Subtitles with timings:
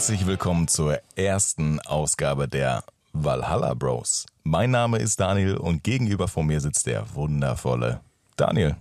[0.00, 4.24] Herzlich willkommen zur ersten Ausgabe der Valhalla Bros.
[4.44, 8.00] Mein Name ist Daniel und gegenüber von mir sitzt der wundervolle
[8.34, 8.76] Daniel.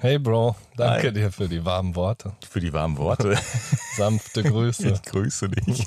[0.00, 1.12] Hey Bro, danke Hi.
[1.12, 2.32] dir für die warmen Worte.
[2.50, 3.38] Für die warmen Worte.
[3.96, 4.88] Sanfte Grüße.
[4.88, 5.86] Ich grüße dich.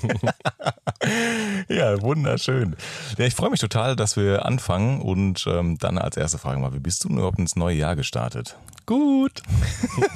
[1.68, 2.76] ja, wunderschön.
[3.18, 6.72] Ja, ich freue mich total, dass wir anfangen und ähm, dann als erste Frage mal,
[6.74, 8.56] wie bist du überhaupt ins neue Jahr gestartet?
[8.86, 9.42] Gut.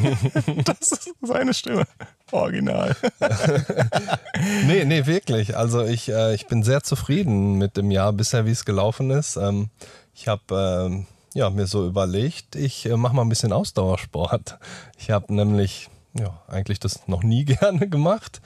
[0.64, 1.84] das ist seine Stimme.
[2.32, 2.96] Original.
[4.66, 5.56] nee, nee, wirklich.
[5.56, 9.36] Also ich, äh, ich bin sehr zufrieden mit dem Jahr bisher, wie es gelaufen ist.
[9.36, 9.70] Ähm,
[10.14, 14.58] ich habe ähm, ja, mir so überlegt, ich äh, mache mal ein bisschen Ausdauersport.
[14.98, 18.40] Ich habe nämlich ja, eigentlich das noch nie gerne gemacht.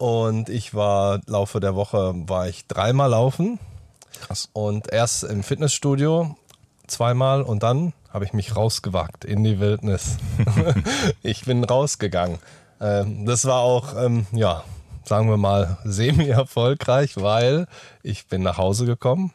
[0.00, 3.58] Und ich war, Laufe der Woche war ich dreimal laufen.
[4.22, 4.48] Krass.
[4.54, 6.38] Und erst im Fitnessstudio
[6.86, 10.16] zweimal und dann habe ich mich rausgewagt in die Wildnis.
[11.22, 12.38] ich bin rausgegangen.
[12.80, 14.64] Ähm, das war auch, ähm, ja,
[15.04, 17.66] sagen wir mal, semi-erfolgreich, weil
[18.02, 19.34] ich bin nach Hause gekommen,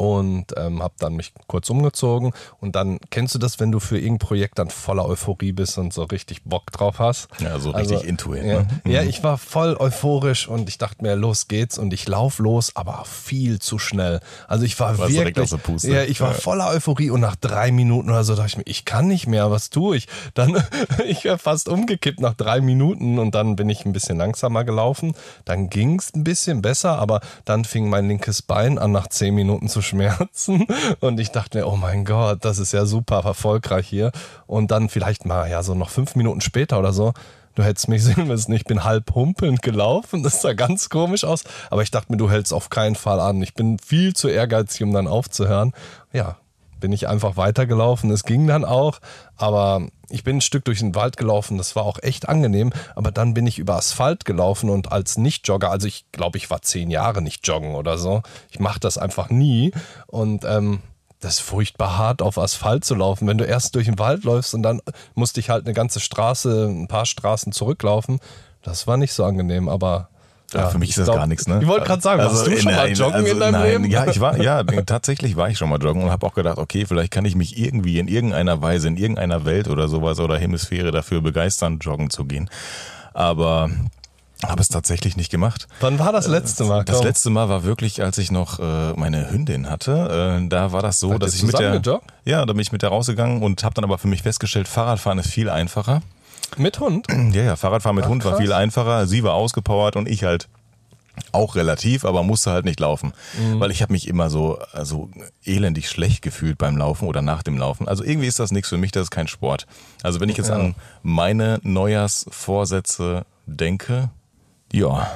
[0.00, 3.98] und ähm, habe dann mich kurz umgezogen und dann kennst du das, wenn du für
[3.98, 7.28] irgendein Projekt dann voller Euphorie bist und so richtig Bock drauf hast.
[7.38, 8.44] Ja, so richtig also, into it.
[8.46, 8.66] Ja, ne?
[8.86, 9.10] ja, mhm.
[9.10, 13.04] ich war voll euphorisch und ich dachte mir, los geht's und ich lauf los, aber
[13.04, 14.20] viel zu schnell.
[14.48, 16.38] Also ich war Warst wirklich, ja, ich war ja.
[16.38, 19.50] voller Euphorie und nach drei Minuten oder so dachte ich mir, ich kann nicht mehr,
[19.50, 20.08] was tue ich?
[20.32, 20.64] Dann,
[21.06, 25.12] ich wäre fast umgekippt nach drei Minuten und dann bin ich ein bisschen langsamer gelaufen.
[25.44, 29.68] Dann ging's ein bisschen besser, aber dann fing mein linkes Bein an nach zehn Minuten
[29.68, 30.66] zu Schmerzen.
[31.00, 34.12] Und ich dachte mir, oh mein Gott, das ist ja super erfolgreich hier.
[34.46, 37.12] Und dann vielleicht mal, ja, so noch fünf Minuten später oder so,
[37.54, 40.22] du hättest mich sehen müssen, ich bin halb humpelnd gelaufen.
[40.30, 41.44] Das sah ganz komisch aus.
[41.70, 43.42] Aber ich dachte mir, du hältst auf keinen Fall an.
[43.42, 45.72] Ich bin viel zu ehrgeizig, um dann aufzuhören.
[46.12, 46.36] Ja,
[46.80, 48.10] bin ich einfach weitergelaufen.
[48.10, 49.00] Es ging dann auch,
[49.36, 51.58] aber ich bin ein Stück durch den Wald gelaufen.
[51.58, 52.72] Das war auch echt angenehm.
[52.96, 56.62] Aber dann bin ich über Asphalt gelaufen und als Nicht-Jogger, also ich glaube, ich war
[56.62, 58.22] zehn Jahre nicht joggen oder so.
[58.50, 59.72] Ich mache das einfach nie
[60.06, 60.80] und ähm,
[61.20, 63.28] das ist furchtbar hart, auf Asphalt zu laufen.
[63.28, 64.80] Wenn du erst durch den Wald läufst und dann
[65.14, 68.20] musste ich halt eine ganze Straße, ein paar Straßen zurücklaufen.
[68.62, 70.08] Das war nicht so angenehm, aber
[70.52, 71.60] ja, für mich ist das glaub, gar nichts, ne?
[71.60, 73.84] Ich wollte gerade sagen, also warst du schon mal joggen also in deinem nein, Leben?
[73.86, 76.86] Ja, ich war, ja, tatsächlich war ich schon mal joggen und habe auch gedacht, okay,
[76.86, 80.90] vielleicht kann ich mich irgendwie in irgendeiner Weise, in irgendeiner Welt oder sowas oder Hemisphäre
[80.90, 82.48] dafür begeistern, joggen zu gehen.
[83.12, 83.70] Aber
[84.46, 85.68] habe es tatsächlich nicht gemacht.
[85.80, 86.84] Wann war das letzte Mal?
[86.84, 90.40] Das letzte Mal war wirklich, als ich noch äh, meine Hündin hatte.
[90.42, 92.10] Äh, da war das so, Seid dass ich mit der gejoggt?
[92.24, 95.18] ja, da bin ich mit der rausgegangen und habe dann aber für mich festgestellt, Fahrradfahren
[95.18, 96.00] ist viel einfacher.
[96.56, 97.06] Mit Hund?
[97.32, 99.06] Ja, ja, Fahrradfahren mit Ach, Hund war viel einfacher.
[99.06, 100.48] Sie war ausgepowert und ich halt
[101.32, 103.60] auch relativ, aber musste halt nicht laufen, mhm.
[103.60, 105.10] weil ich habe mich immer so also
[105.44, 107.88] elendig schlecht gefühlt beim Laufen oder nach dem Laufen.
[107.88, 109.66] Also irgendwie ist das nichts für mich, das ist kein Sport.
[110.02, 110.56] Also wenn ich jetzt ja.
[110.56, 114.10] an meine Neujahrsvorsätze denke,
[114.72, 115.10] ja,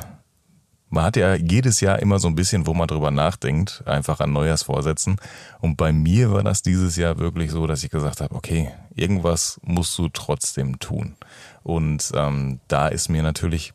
[0.95, 4.33] man hat ja jedes Jahr immer so ein bisschen, wo man drüber nachdenkt, einfach an
[4.33, 5.17] Neujahrsvorsätzen.
[5.61, 9.61] Und bei mir war das dieses Jahr wirklich so, dass ich gesagt habe, okay, irgendwas
[9.65, 11.17] musst du trotzdem tun.
[11.65, 13.73] Und ähm, da ist mir natürlich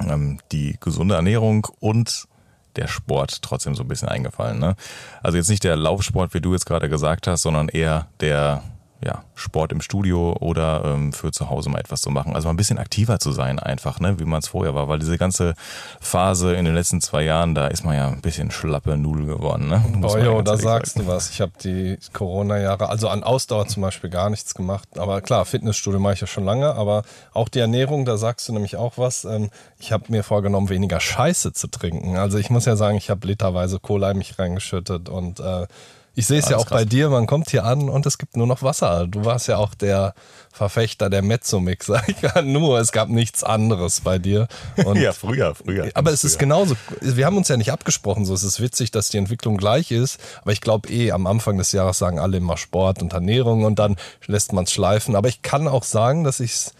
[0.00, 2.26] ähm, die gesunde Ernährung und
[2.74, 4.58] der Sport trotzdem so ein bisschen eingefallen.
[4.58, 4.74] Ne?
[5.22, 8.64] Also jetzt nicht der Laufsport, wie du jetzt gerade gesagt hast, sondern eher der
[9.02, 12.34] ja, Sport im Studio oder ähm, für zu Hause mal etwas zu machen.
[12.34, 14.88] Also mal ein bisschen aktiver zu sein einfach, ne, wie man es vorher war.
[14.88, 15.54] Weil diese ganze
[16.00, 19.68] Phase in den letzten zwei Jahren, da ist man ja ein bisschen schlappe Nudel geworden.
[19.68, 19.82] Ne?
[19.94, 21.06] Muss oh jo, da sagst sagen.
[21.06, 21.30] du was.
[21.30, 24.98] Ich habe die Corona-Jahre, also an Ausdauer zum Beispiel gar nichts gemacht.
[24.98, 26.74] Aber klar, Fitnessstudio mache ich ja schon lange.
[26.74, 27.02] Aber
[27.32, 29.24] auch die Ernährung, da sagst du nämlich auch was.
[29.24, 32.16] Ähm, ich habe mir vorgenommen, weniger Scheiße zu trinken.
[32.16, 35.66] Also ich muss ja sagen, ich habe literweise Cola in mich reingeschüttet und äh,
[36.20, 36.80] ich sehe es ja auch krass.
[36.80, 39.06] bei dir, man kommt hier an und es gibt nur noch Wasser.
[39.06, 40.14] Du warst ja auch der
[40.52, 44.46] Verfechter der Mezzomix, sag ich ja nur, es gab nichts anderes bei dir.
[44.94, 45.90] Ja, früher, früher.
[45.94, 46.30] Aber es früher.
[46.30, 49.56] ist genauso, wir haben uns ja nicht abgesprochen, so es ist witzig, dass die Entwicklung
[49.56, 53.14] gleich ist, aber ich glaube eh, am Anfang des Jahres sagen alle immer Sport und
[53.14, 53.96] Ernährung und dann
[54.26, 55.16] lässt man es schleifen.
[55.16, 56.74] Aber ich kann auch sagen, dass ich es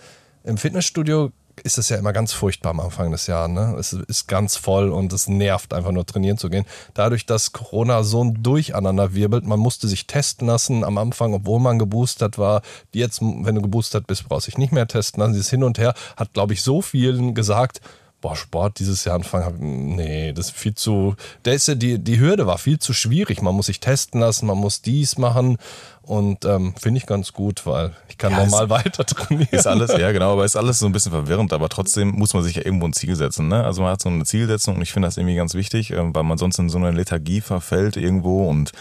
[0.44, 3.50] im Fitnessstudio ist es ja immer ganz furchtbar am Anfang des Jahres.
[3.50, 3.76] Ne?
[3.78, 6.64] Es ist ganz voll und es nervt einfach nur trainieren zu gehen.
[6.94, 11.60] Dadurch, dass Corona so ein Durcheinander wirbelt, man musste sich testen lassen am Anfang, obwohl
[11.60, 12.62] man geboostert war.
[12.92, 15.32] Jetzt, wenn du geboostert bist, brauchst du dich nicht mehr testen lassen.
[15.32, 17.80] Dieses Hin und Her hat, glaube ich, so vielen gesagt,
[18.20, 22.20] boah, Sport dieses Jahr anfangen, nee, das ist viel zu, da ist ja die, die
[22.20, 23.42] Hürde war viel zu schwierig.
[23.42, 25.58] Man muss sich testen lassen, man muss dies machen
[26.02, 29.48] Und ähm, finde ich ganz gut, weil ich kann ja, normal weiter trainieren.
[29.50, 32.42] Ist alles, ja genau, aber ist alles so ein bisschen verwirrend, aber trotzdem muss man
[32.42, 33.48] sich ja irgendwo ein Ziel setzen.
[33.48, 33.62] Ne?
[33.62, 36.22] Also man hat so eine Zielsetzung und ich finde das irgendwie ganz wichtig, ähm, weil
[36.22, 38.72] man sonst in so eine Lethargie verfällt irgendwo und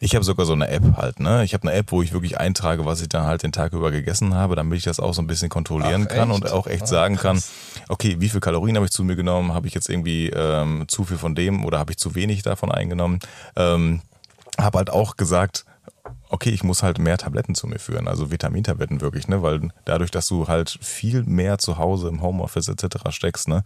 [0.00, 1.20] ich habe sogar so eine App halt.
[1.20, 1.44] Ne?
[1.44, 3.90] Ich habe eine App, wo ich wirklich eintrage, was ich dann halt den Tag über
[3.90, 6.84] gegessen habe, damit ich das auch so ein bisschen kontrollieren Ach, kann und auch echt
[6.84, 7.42] ah, sagen kann,
[7.88, 11.04] okay, wie viel Kalorien habe ich zu mir genommen, habe ich jetzt irgendwie ähm, zu
[11.04, 13.18] viel von dem oder habe ich zu wenig davon eingenommen.
[13.56, 14.00] Ähm,
[14.58, 15.64] habe halt auch gesagt,
[16.28, 20.10] okay, ich muss halt mehr Tabletten zu mir führen, also Vitamintabletten wirklich, ne, weil dadurch,
[20.10, 23.10] dass du halt viel mehr zu Hause im Homeoffice etc.
[23.10, 23.64] steckst, ne,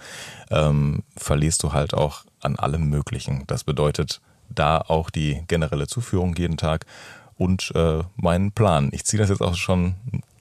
[0.50, 3.44] ähm, verlierst du halt auch an allem Möglichen.
[3.46, 6.86] Das bedeutet da auch die generelle Zuführung jeden Tag
[7.36, 8.90] und äh, meinen Plan.
[8.92, 9.94] Ich ziehe das jetzt auch schon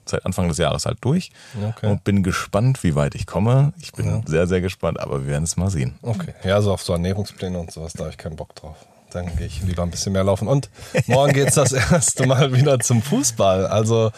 [0.04, 1.86] seit Anfang des Jahres halt durch okay.
[1.86, 3.72] und bin gespannt, wie weit ich komme.
[3.80, 4.20] Ich bin ja.
[4.26, 5.98] sehr, sehr gespannt, aber wir werden es mal sehen.
[6.02, 8.76] Okay, ja, so auf so Ernährungspläne und sowas, da habe ich keinen Bock drauf.
[9.12, 10.48] Dann gehe ich lieber ein bisschen mehr laufen.
[10.48, 10.70] Und
[11.06, 13.66] morgen geht es das erste Mal wieder zum Fußball.
[13.66, 14.10] Also,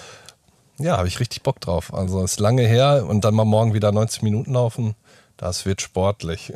[0.78, 1.92] ja, habe ich richtig Bock drauf.
[1.92, 4.94] Also, ist lange her und dann mal morgen wieder 90 Minuten laufen.
[5.36, 6.52] Das wird sportlich.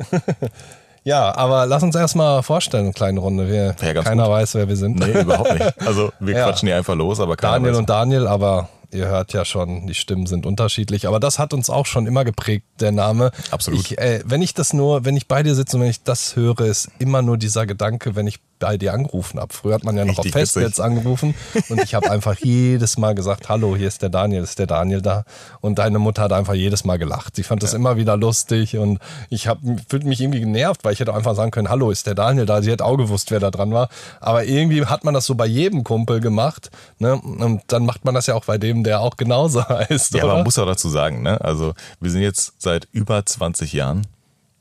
[1.03, 3.49] ja, aber lass uns erstmal vorstellen, eine kleine Runde.
[3.49, 4.31] Wir, ja, keiner gut.
[4.33, 4.99] weiß, wer wir sind.
[4.99, 5.81] Nee, überhaupt nicht.
[5.81, 6.45] Also, wir ja.
[6.45, 7.79] quatschen hier einfach los, aber keiner Daniel weiß.
[7.79, 11.69] und Daniel, aber Ihr hört ja schon, die Stimmen sind unterschiedlich, aber das hat uns
[11.69, 13.31] auch schon immer geprägt, der Name.
[13.51, 13.79] Absolut.
[13.79, 16.35] Ich, äh, wenn ich das nur, wenn ich bei dir sitze und wenn ich das
[16.35, 19.53] höre, ist immer nur dieser Gedanke, wenn ich bei dir angerufen habe.
[19.53, 21.33] Früher hat man ja noch Richtig auf Festnetz angerufen
[21.69, 25.01] und ich habe einfach jedes Mal gesagt, hallo, hier ist der Daniel, ist der Daniel
[25.01, 25.23] da.
[25.61, 27.35] Und deine Mutter hat einfach jedes Mal gelacht.
[27.35, 27.79] Sie fand das ja.
[27.79, 29.49] immer wieder lustig und ich
[29.87, 32.61] fühlte mich irgendwie genervt, weil ich hätte einfach sagen können, hallo, ist der Daniel da.
[32.61, 33.89] Sie hätte auch gewusst, wer da dran war.
[34.19, 36.69] Aber irgendwie hat man das so bei jedem Kumpel gemacht.
[36.99, 37.15] Ne?
[37.15, 40.13] Und dann macht man das ja auch bei dem, der auch genauso heißt.
[40.13, 40.23] Ja, oder?
[40.23, 41.39] aber man muss auch dazu sagen, ne?
[41.41, 44.05] also wir sind jetzt seit über 20 Jahren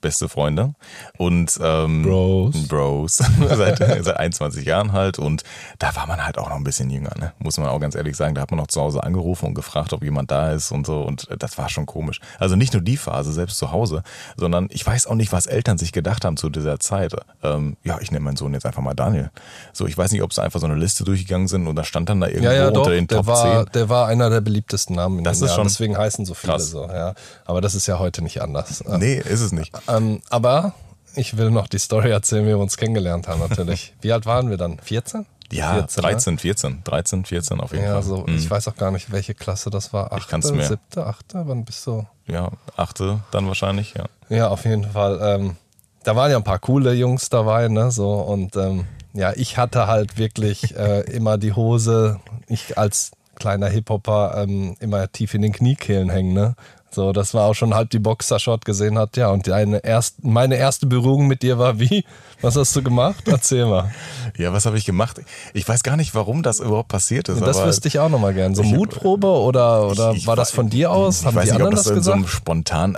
[0.00, 0.74] beste Freunde
[1.16, 3.16] und ähm, Bros, Bros
[3.48, 5.42] seit, seit 21 Jahren halt und
[5.78, 7.32] da war man halt auch noch ein bisschen jünger, ne?
[7.38, 8.34] muss man auch ganz ehrlich sagen.
[8.34, 11.02] Da hat man noch zu Hause angerufen und gefragt, ob jemand da ist und so
[11.02, 12.20] und das war schon komisch.
[12.38, 14.02] Also nicht nur die Phase selbst zu Hause,
[14.36, 17.14] sondern ich weiß auch nicht, was Eltern sich gedacht haben zu dieser Zeit.
[17.42, 19.30] Ähm, ja, ich nenne meinen Sohn jetzt einfach mal Daniel.
[19.72, 22.08] So, ich weiß nicht, ob sie einfach so eine Liste durchgegangen sind und da stand
[22.08, 23.72] dann da irgendwo ja, ja, unter doch, den Top der war, 10.
[23.72, 25.56] Der war einer der beliebtesten Namen in das ist Jahren.
[25.56, 26.70] Schon deswegen heißen so viele krass.
[26.70, 26.86] so.
[26.86, 27.14] Ja.
[27.44, 28.84] Aber das ist ja heute nicht anders.
[28.98, 29.72] Nee, ist es nicht.
[29.88, 30.74] Ähm, aber
[31.14, 33.94] ich will noch die Story erzählen, wie wir uns kennengelernt haben, natürlich.
[34.00, 34.78] wie alt waren wir dann?
[34.78, 35.26] 14?
[35.50, 36.40] Ja, 14, 13, ne?
[36.40, 36.84] 14.
[36.84, 38.02] 13, 14 auf jeden ja, Fall.
[38.02, 38.36] So, mhm.
[38.36, 40.12] Ich weiß auch gar nicht, welche Klasse das war.
[40.12, 40.68] Achte, ich kann's mehr.
[40.68, 41.42] siebte, achte?
[41.46, 42.06] Wann bist du?
[42.26, 44.04] Ja, achte dann wahrscheinlich, ja.
[44.28, 45.18] Ja, auf jeden Fall.
[45.22, 45.56] Ähm,
[46.04, 47.90] da waren ja ein paar coole Jungs dabei, ne?
[47.90, 53.68] So, und ähm, ja, ich hatte halt wirklich äh, immer die Hose, ich als kleiner
[53.68, 56.54] Hip-Hopper ähm, immer tief in den Kniekehlen hängen, ne?
[56.90, 59.16] So, das war auch schon halb die Boxershot gesehen hat.
[59.16, 62.04] Ja, und deine erst, meine erste Berührung mit dir war wie?
[62.40, 63.28] Was hast du gemacht?
[63.28, 63.92] Erzähl mal.
[64.36, 65.20] ja, was habe ich gemacht?
[65.52, 67.40] Ich weiß gar nicht, warum das überhaupt passiert ist.
[67.40, 68.54] Das wüsste ich auch nochmal gern.
[68.54, 71.24] So ich, Mutprobe oder, oder ich, ich, war das von dir aus?
[71.24, 72.96] Haben ich weiß die nicht, ob das, das so ein spontan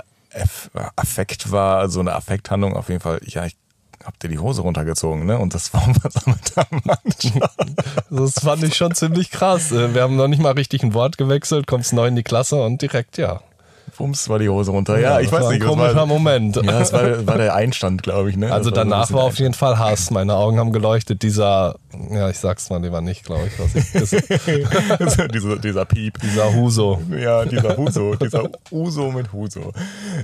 [0.95, 3.19] Affekt war, so eine Affekthandlung auf jeden Fall.
[3.25, 3.57] Ja, ich
[4.05, 5.37] hab dir die Hose runtergezogen, ne?
[5.37, 7.75] Und das war was mit der Mannschaft.
[8.09, 9.71] Das fand ich schon ziemlich krass.
[9.71, 12.81] Wir haben noch nicht mal richtig ein Wort gewechselt, kommst neu in die Klasse und
[12.81, 13.41] direkt, ja,
[14.01, 14.99] Bums war die Hose runter.
[14.99, 15.61] Ja, ja ich weiß nicht.
[15.61, 16.55] Ein komischer war, Moment.
[16.55, 18.35] Ja, das war, war der Einstand, glaube ich.
[18.35, 18.51] Ne?
[18.51, 20.09] Also danach war auf jeden Fall Hass.
[20.09, 21.21] Meine Augen haben geleuchtet.
[21.21, 21.75] Dieser,
[22.09, 23.59] ja, ich sag's mal lieber nicht, glaube ich.
[23.59, 23.75] Was
[24.13, 26.19] ich dieser, dieser Piep.
[26.19, 26.99] Dieser Huso.
[27.15, 28.15] Ja, dieser Huso.
[28.15, 29.71] dieser Uso mit Huso.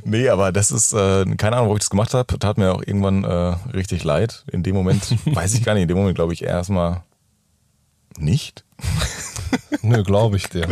[0.03, 2.39] Nee, aber das ist, äh, keine Ahnung, wo ich das gemacht habe.
[2.39, 4.43] Tat mir auch irgendwann äh, richtig leid.
[4.51, 7.03] In dem Moment, weiß ich gar nicht, in dem Moment glaube ich erstmal
[8.17, 8.63] nicht.
[9.81, 10.67] Nö, glaube ich dir.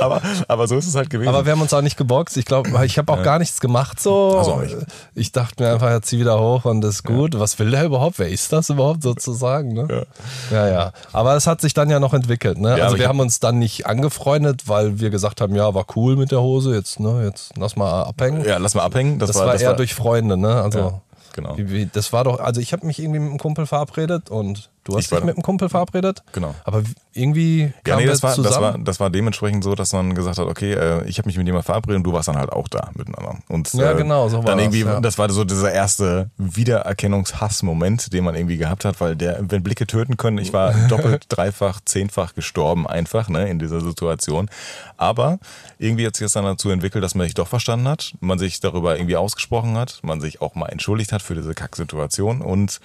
[0.00, 1.28] aber, aber so ist es halt gewesen.
[1.28, 2.36] Aber wir haben uns auch nicht geboxt.
[2.36, 3.22] Ich glaube, ich habe auch ja.
[3.22, 4.38] gar nichts gemacht so.
[4.38, 4.76] Also nicht.
[5.14, 7.34] Ich dachte mir einfach, er zieht wieder hoch und das ist gut.
[7.34, 7.40] Ja.
[7.40, 8.18] Was will der überhaupt?
[8.18, 9.72] Wer ist das überhaupt sozusagen?
[9.72, 10.06] Ne?
[10.50, 10.56] Ja.
[10.56, 10.92] ja, ja.
[11.12, 12.58] Aber es hat sich dann ja noch entwickelt.
[12.58, 12.74] Ne?
[12.82, 16.32] also wir haben uns dann nicht angefreundet, weil wir gesagt haben, ja, war cool mit
[16.32, 16.74] der Hose.
[16.74, 18.44] Jetzt, ne, jetzt lass mal abhängen.
[18.44, 19.18] Ja, lass mal abhängen.
[19.18, 20.36] Das, das war, war, eher war, durch Freunde.
[20.36, 20.62] Ne?
[20.62, 21.00] Also
[21.34, 21.56] genau.
[21.92, 25.04] das war doch, also ich habe mich irgendwie mit einem Kumpel verabredet und Du hast
[25.04, 26.24] ich dich mit einem Kumpel verabredet?
[26.32, 26.54] Genau.
[26.64, 28.52] Aber irgendwie kam ja, nee, das war, zusammen?
[28.52, 31.36] Das war, das war dementsprechend so, dass man gesagt hat, okay, äh, ich habe mich
[31.36, 33.38] mit jemandem verabredet und du warst dann halt auch da miteinander.
[33.48, 35.00] Und, ja, äh, genau, so war dann irgendwie, das, ja.
[35.00, 39.86] das war so dieser erste Wiedererkennungshass-Moment, den man irgendwie gehabt hat, weil der, wenn Blicke
[39.86, 44.50] töten können, ich war doppelt, dreifach, zehnfach gestorben einfach, ne, in dieser Situation.
[44.96, 45.38] Aber
[45.78, 48.58] irgendwie hat sich das dann dazu entwickelt, dass man sich doch verstanden hat, man sich
[48.58, 52.80] darüber irgendwie ausgesprochen hat, man sich auch mal entschuldigt hat für diese Kacksituation und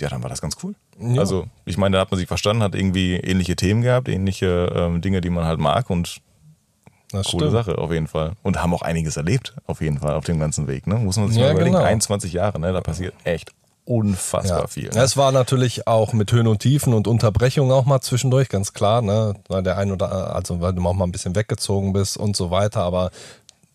[0.00, 0.74] ja, dann war das ganz cool.
[0.98, 1.20] Ja.
[1.20, 5.00] Also, ich meine, da hat man sich verstanden, hat irgendwie ähnliche Themen gehabt, ähnliche ähm,
[5.00, 6.20] Dinge, die man halt mag und
[7.10, 7.52] das coole stimmt.
[7.52, 8.32] Sache auf jeden Fall.
[8.42, 10.86] Und haben auch einiges erlebt, auf jeden Fall, auf dem ganzen Weg.
[10.86, 10.96] Ne?
[10.96, 11.76] Muss man sich ja, mal überlegen.
[11.76, 11.86] Genau.
[11.86, 12.72] 21 Jahre, ne?
[12.72, 13.52] da passiert echt
[13.84, 14.66] unfassbar ja.
[14.66, 14.90] viel.
[14.90, 15.00] Ne?
[15.00, 19.00] Es war natürlich auch mit Höhen und Tiefen und Unterbrechungen auch mal zwischendurch, ganz klar,
[19.00, 19.34] ne?
[19.48, 22.50] Weil der ein oder also weil du auch mal ein bisschen weggezogen bist und so
[22.50, 23.12] weiter, aber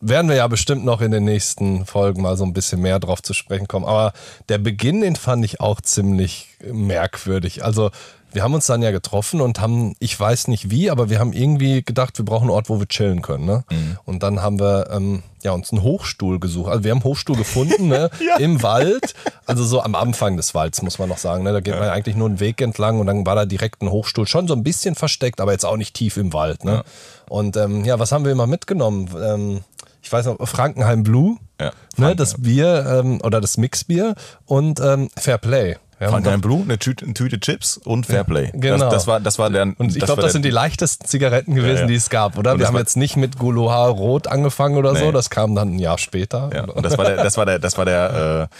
[0.01, 3.21] werden wir ja bestimmt noch in den nächsten Folgen mal so ein bisschen mehr drauf
[3.21, 3.85] zu sprechen kommen.
[3.85, 4.13] Aber
[4.49, 7.63] der Beginn, den fand ich auch ziemlich merkwürdig.
[7.63, 7.91] Also
[8.33, 11.33] wir haben uns dann ja getroffen und haben, ich weiß nicht wie, aber wir haben
[11.33, 13.45] irgendwie gedacht, wir brauchen einen Ort, wo wir chillen können.
[13.45, 13.63] Ne?
[13.69, 13.97] Mhm.
[14.05, 16.69] Und dann haben wir ähm, ja, uns einen Hochstuhl gesucht.
[16.69, 18.09] Also wir haben einen Hochstuhl gefunden ne?
[18.25, 18.37] ja.
[18.37, 19.15] im Wald,
[19.45, 21.43] also so am Anfang des Walds, muss man noch sagen.
[21.43, 21.51] Ne?
[21.51, 21.79] Da geht ja.
[21.79, 24.53] man eigentlich nur einen Weg entlang und dann war da direkt ein Hochstuhl, schon so
[24.53, 26.63] ein bisschen versteckt, aber jetzt auch nicht tief im Wald.
[26.63, 26.71] Ne?
[26.71, 26.83] Ja.
[27.27, 29.09] Und ähm, ja, was haben wir immer mitgenommen?
[29.21, 29.61] Ähm,
[30.11, 34.15] ich weiß noch, Frankenheim Blue, ja, ne, das Bier ähm, oder das Mixbier
[34.45, 35.77] und ähm, Fair Play.
[36.01, 38.49] Ja, Frankenheim Blue, eine Tüte, eine Tüte, Chips und Fairplay.
[38.53, 38.77] Genau.
[38.77, 39.71] Das, das, war, das war der.
[39.77, 41.87] Und ich glaube, das sind die leichtesten Zigaretten gewesen, ja, ja.
[41.87, 42.53] die es gab, oder?
[42.53, 44.99] Und Wir haben jetzt nicht mit Gouloir Rot angefangen oder nee.
[44.99, 46.49] so, das kam dann ein Jahr später.
[46.53, 48.55] Ja, und das war der, das war der, das war der äh,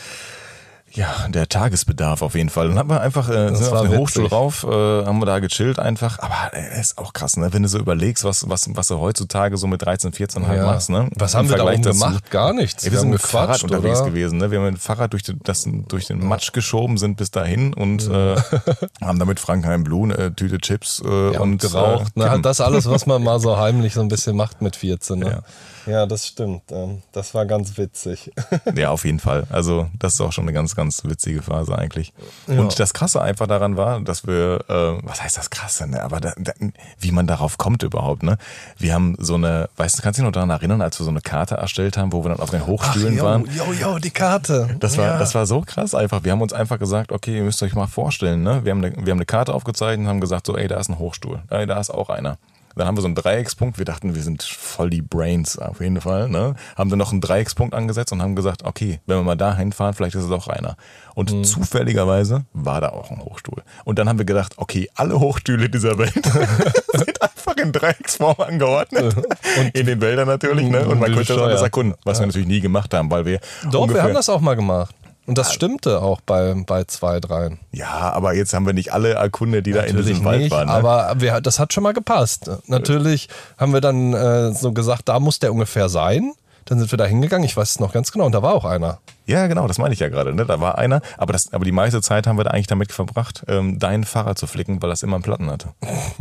[0.93, 2.69] ja, der Tagesbedarf auf jeden Fall.
[2.69, 5.79] Und haben wir einfach äh, sind auf den Hochstuhl rauf, äh, haben wir da gechillt
[5.79, 6.19] einfach.
[6.19, 7.53] Aber äh, ist auch krass, ne?
[7.53, 10.65] Wenn du so überlegst, was, was, was du heutzutage so mit 13, 14 halt ja.
[10.65, 11.09] machst, ne?
[11.15, 12.29] Was haben wir da oben gemacht?
[12.29, 12.83] Gar nichts.
[12.83, 14.09] Ey, wir, wir sind mit Fahrrad unterwegs oder?
[14.09, 14.51] gewesen, ne?
[14.51, 18.07] Wir haben mit dem Fahrrad durch, das, durch den Matsch geschoben, sind bis dahin und
[18.07, 18.33] ja.
[18.33, 18.41] äh,
[19.01, 22.13] haben damit Frankheim Blue, eine Tüte Chips äh, ja, und, und geraucht.
[22.15, 22.39] Äh, ne?
[22.41, 25.29] Das alles, was man mal so heimlich so ein bisschen macht mit 14, ne?
[25.29, 25.41] Ja.
[25.85, 26.63] Ja, das stimmt.
[26.71, 28.31] Ähm, das war ganz witzig.
[28.75, 29.45] Ja, auf jeden Fall.
[29.49, 32.13] Also, das ist auch schon eine ganz, ganz witzige Phase eigentlich.
[32.47, 32.59] Ja.
[32.59, 36.01] Und das Krasse einfach daran war, dass wir, äh, was heißt das Krasse, ne?
[36.01, 36.53] Aber da, da,
[36.99, 38.37] wie man darauf kommt überhaupt, ne?
[38.77, 41.09] Wir haben so eine, weißt du, kannst du dich noch daran erinnern, als wir so
[41.09, 43.49] eine Karte erstellt haben, wo wir dann auf den Hochstühlen Ach, yo, waren?
[43.51, 44.75] Jo, jo, die Karte.
[44.79, 45.19] Das war, ja.
[45.19, 46.23] das war so krass einfach.
[46.23, 48.63] Wir haben uns einfach gesagt, okay, ihr müsst euch mal vorstellen, ne?
[48.63, 50.89] Wir haben eine, wir haben eine Karte aufgezeichnet und haben gesagt, so, ey, da ist
[50.89, 51.41] ein Hochstuhl.
[51.49, 52.37] Ey, da ist auch einer.
[52.75, 53.77] Dann haben wir so einen Dreieckspunkt.
[53.77, 56.29] Wir dachten, wir sind voll die Brains auf jeden Fall.
[56.29, 56.55] Ne?
[56.75, 59.93] Haben dann noch einen Dreieckspunkt angesetzt und haben gesagt, okay, wenn wir mal da hinfahren,
[59.93, 60.75] vielleicht ist es auch einer.
[61.15, 61.43] Und mhm.
[61.43, 63.63] zufälligerweise war da auch ein Hochstuhl.
[63.83, 66.13] Und dann haben wir gedacht, okay, alle Hochstühle dieser Welt
[66.93, 69.15] sind einfach in Dreiecksform angeordnet.
[69.59, 70.69] Und in den Wäldern natürlich.
[70.69, 70.87] Ne?
[70.87, 72.23] Und man könnte das erkunden, was ja.
[72.23, 73.39] wir natürlich nie gemacht haben, weil wir.
[73.71, 74.95] Doch, wir haben das auch mal gemacht.
[75.27, 77.59] Und das stimmte auch bei, bei zwei, dreien.
[77.71, 80.67] Ja, aber jetzt haben wir nicht alle Erkunde, die Natürlich da in diesem Wald waren.
[80.67, 80.73] Ne?
[80.73, 82.49] Aber wir, das hat schon mal gepasst.
[82.65, 86.33] Natürlich haben wir dann äh, so gesagt, da muss der ungefähr sein.
[86.65, 88.65] Dann sind wir da hingegangen, ich weiß es noch ganz genau, und da war auch
[88.65, 88.99] einer.
[89.25, 90.33] Ja, genau, das meine ich ja gerade.
[90.33, 90.45] Ne?
[90.45, 93.43] Da war einer, aber, das, aber die meiste Zeit haben wir da eigentlich damit verbracht,
[93.47, 95.69] ähm, dein Fahrrad zu flicken, weil das immer einen Platten hatte.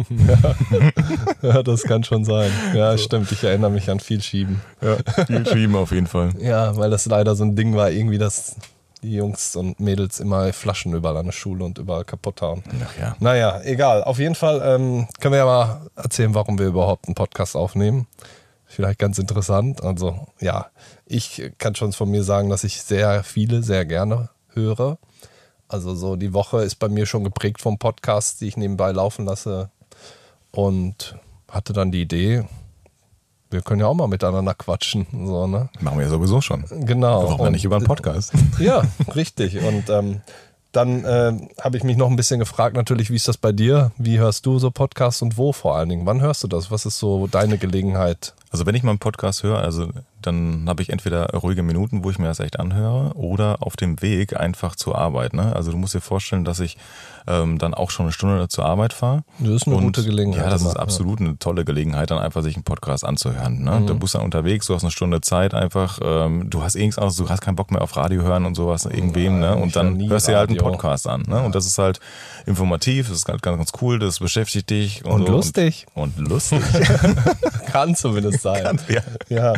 [0.09, 0.55] ja.
[1.55, 2.51] ja, das kann schon sein.
[2.75, 3.05] Ja, so.
[3.05, 3.31] stimmt.
[3.33, 4.63] Ich erinnere mich an viel Schieben.
[4.81, 6.31] Ja, viel Schieben auf jeden Fall.
[6.39, 8.57] Ja, weil das leider so ein Ding war, irgendwie das
[9.03, 12.63] die Jungs und Mädels immer Flaschen überall an der Schule und überall kaputt hauen.
[12.85, 13.17] Ach ja.
[13.21, 14.05] Naja, egal.
[14.05, 18.07] Auf jeden Fall ähm, können wir ja mal erzählen, warum wir überhaupt einen Podcast aufnehmen.
[18.67, 19.83] Vielleicht ganz interessant.
[19.83, 20.67] Also ja,
[21.07, 24.99] ich kann schon von mir sagen, dass ich sehr viele, sehr gerne höre.
[25.67, 29.25] Also so die Woche ist bei mir schon geprägt vom Podcast, die ich nebenbei laufen
[29.25, 29.71] lasse.
[30.53, 31.17] Und
[31.49, 32.45] hatte dann die Idee,
[33.51, 35.07] wir können ja auch mal miteinander quatschen.
[35.13, 35.69] So, ne?
[35.81, 36.65] Machen wir ja sowieso schon.
[36.87, 37.25] Genau.
[37.25, 38.33] Warum und, nicht über einen Podcast?
[38.59, 38.83] Ja,
[39.15, 39.59] richtig.
[39.63, 40.21] Und ähm,
[40.73, 43.91] dann äh, habe ich mich noch ein bisschen gefragt, natürlich, wie ist das bei dir?
[43.97, 46.07] Wie hörst du so Podcasts und wo vor allen Dingen?
[46.07, 46.71] Wann hörst du das?
[46.71, 48.35] Was ist so deine Gelegenheit?
[48.51, 49.89] Also wenn ich mal einen Podcast höre, also
[50.23, 54.03] dann habe ich entweder ruhige Minuten, wo ich mir das echt anhöre, oder auf dem
[54.03, 55.35] Weg einfach zur Arbeit.
[55.35, 55.55] Ne?
[55.55, 56.77] Also du musst dir vorstellen, dass ich
[57.27, 59.23] ähm, dann auch schon eine Stunde zur Arbeit fahre.
[59.39, 60.45] Das ist eine und, gute Gelegenheit.
[60.45, 61.27] Ja, das ist absolut ja.
[61.27, 63.63] eine tolle Gelegenheit, dann einfach sich einen Podcast anzuhören.
[63.63, 63.81] Ne?
[63.81, 63.87] Mhm.
[63.87, 67.29] Du bist dann unterwegs, du hast eine Stunde Zeit einfach, ähm, du hast irgendwas, du
[67.29, 69.63] hast keinen Bock mehr auf Radio hören und sowas, irgendwem, ja, ne?
[69.63, 71.23] Und dann hörst du dir halt einen Podcast an.
[71.29, 71.37] Ne?
[71.37, 71.45] Ja.
[71.45, 72.01] Und das ist halt
[72.47, 75.05] informativ, das ist halt ganz, ganz cool, das beschäftigt dich.
[75.05, 75.33] Und, und so.
[75.33, 75.87] lustig.
[75.95, 76.61] Und, und lustig.
[77.67, 78.63] Kann zumindest sein.
[78.63, 79.03] Kann, ja.
[79.29, 79.55] ja.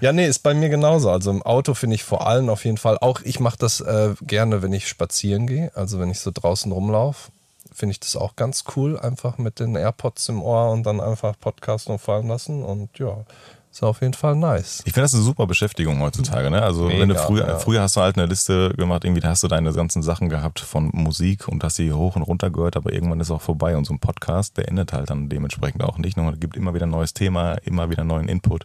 [0.00, 1.10] Ja, nee, ist bei mir genauso.
[1.10, 4.14] Also im Auto finde ich vor allem auf jeden Fall auch, ich mache das äh,
[4.22, 5.70] gerne, wenn ich spazieren gehe.
[5.74, 7.30] Also wenn ich so draußen rumlaufe,
[7.72, 11.38] finde ich das auch ganz cool, einfach mit den AirPods im Ohr und dann einfach
[11.38, 12.62] Podcast nur fallen lassen.
[12.62, 13.24] Und ja,
[13.74, 14.82] ist auf jeden Fall nice.
[14.84, 16.48] Ich finde das eine super Beschäftigung heutzutage.
[16.48, 16.62] Ne?
[16.62, 17.58] Also Mega, wenn du früher, ja.
[17.58, 20.90] früher hast du halt eine Liste gemacht, irgendwie hast du deine ganzen Sachen gehabt von
[20.92, 23.92] Musik und hast sie hoch und runter gehört, aber irgendwann ist auch vorbei und so
[23.92, 26.16] ein Podcast beendet halt dann dementsprechend auch nicht.
[26.16, 28.64] Und gibt immer wieder ein neues Thema, immer wieder neuen Input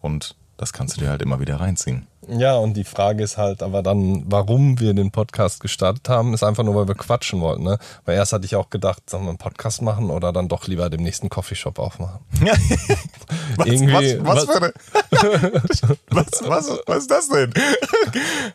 [0.00, 2.06] und das kannst du dir halt immer wieder reinziehen.
[2.26, 6.42] Ja, und die Frage ist halt aber dann, warum wir den Podcast gestartet haben, ist
[6.42, 7.62] einfach nur, weil wir quatschen wollten.
[7.62, 7.78] Ne?
[8.04, 10.90] Weil erst hatte ich auch gedacht, sollen wir einen Podcast machen oder dann doch lieber
[10.90, 12.18] dem nächsten Coffeeshop aufmachen.
[13.56, 14.72] was, Irgendwie, was, was, was, für eine,
[16.10, 17.54] was, was, was ist das denn?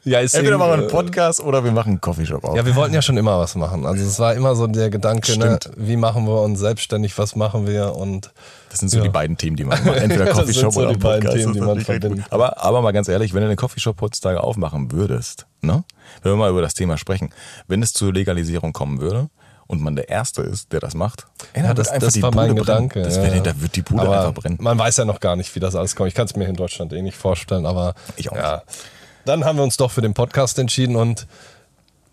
[0.03, 2.55] ja, ist Entweder machen wir einen Podcast oder wir machen einen Coffeeshop auf.
[2.55, 3.86] Ja, wir wollten ja schon immer was machen.
[3.86, 7.65] Also es war immer so der Gedanke, ne, wie machen wir uns selbstständig, was machen
[7.65, 8.31] wir und
[8.74, 9.03] das sind so ja.
[9.03, 9.98] die beiden Themen, die man macht.
[9.98, 11.38] Entweder Coffeeshop so oder Podcast.
[11.38, 12.25] Themen, verbindet.
[12.32, 15.84] Aber, aber mal ganz ehrlich, wenn du einen Coffeeshop heutzutage aufmachen würdest, ne?
[16.24, 17.30] Wenn wir mal über das Thema sprechen,
[17.68, 19.30] wenn es zur Legalisierung kommen würde,
[19.68, 23.03] und man der Erste ist, der das macht, ey, ja, das, das war mein Gedanke.
[23.03, 23.39] Das ja.
[23.39, 24.58] da wird die Bude aber einfach brennen.
[24.60, 26.10] Man weiß ja noch gar nicht, wie das alles kommt.
[26.10, 28.56] Ich kann es mir in Deutschland eh nicht vorstellen, aber ich auch ja.
[28.56, 28.65] Nicht.
[29.25, 31.27] Dann haben wir uns doch für den Podcast entschieden und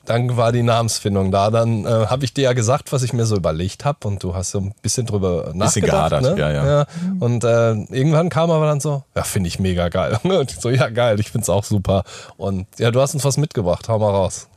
[0.04, 1.50] dann war die Namensfindung da.
[1.50, 4.34] Dann äh, habe ich dir ja gesagt, was ich mir so überlegt habe und du
[4.34, 5.74] hast so ein bisschen drüber nachgedacht.
[5.74, 6.38] Bisschen gehadert, ne?
[6.38, 6.86] ja, ja, ja.
[7.20, 10.18] Und äh, irgendwann kam aber dann so, ja, finde ich mega geil.
[10.22, 12.04] Und ich so, ja, geil, ich finde es auch super.
[12.36, 14.48] Und ja, du hast uns was mitgebracht, hau mal raus.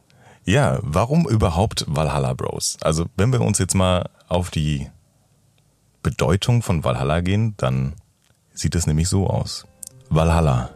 [0.45, 2.77] Ja, warum überhaupt Valhalla Bros?
[2.81, 4.89] Also, wenn wir uns jetzt mal auf die
[6.01, 7.93] Bedeutung von Valhalla gehen, dann
[8.53, 9.65] sieht es nämlich so aus.
[10.09, 10.71] Valhalla.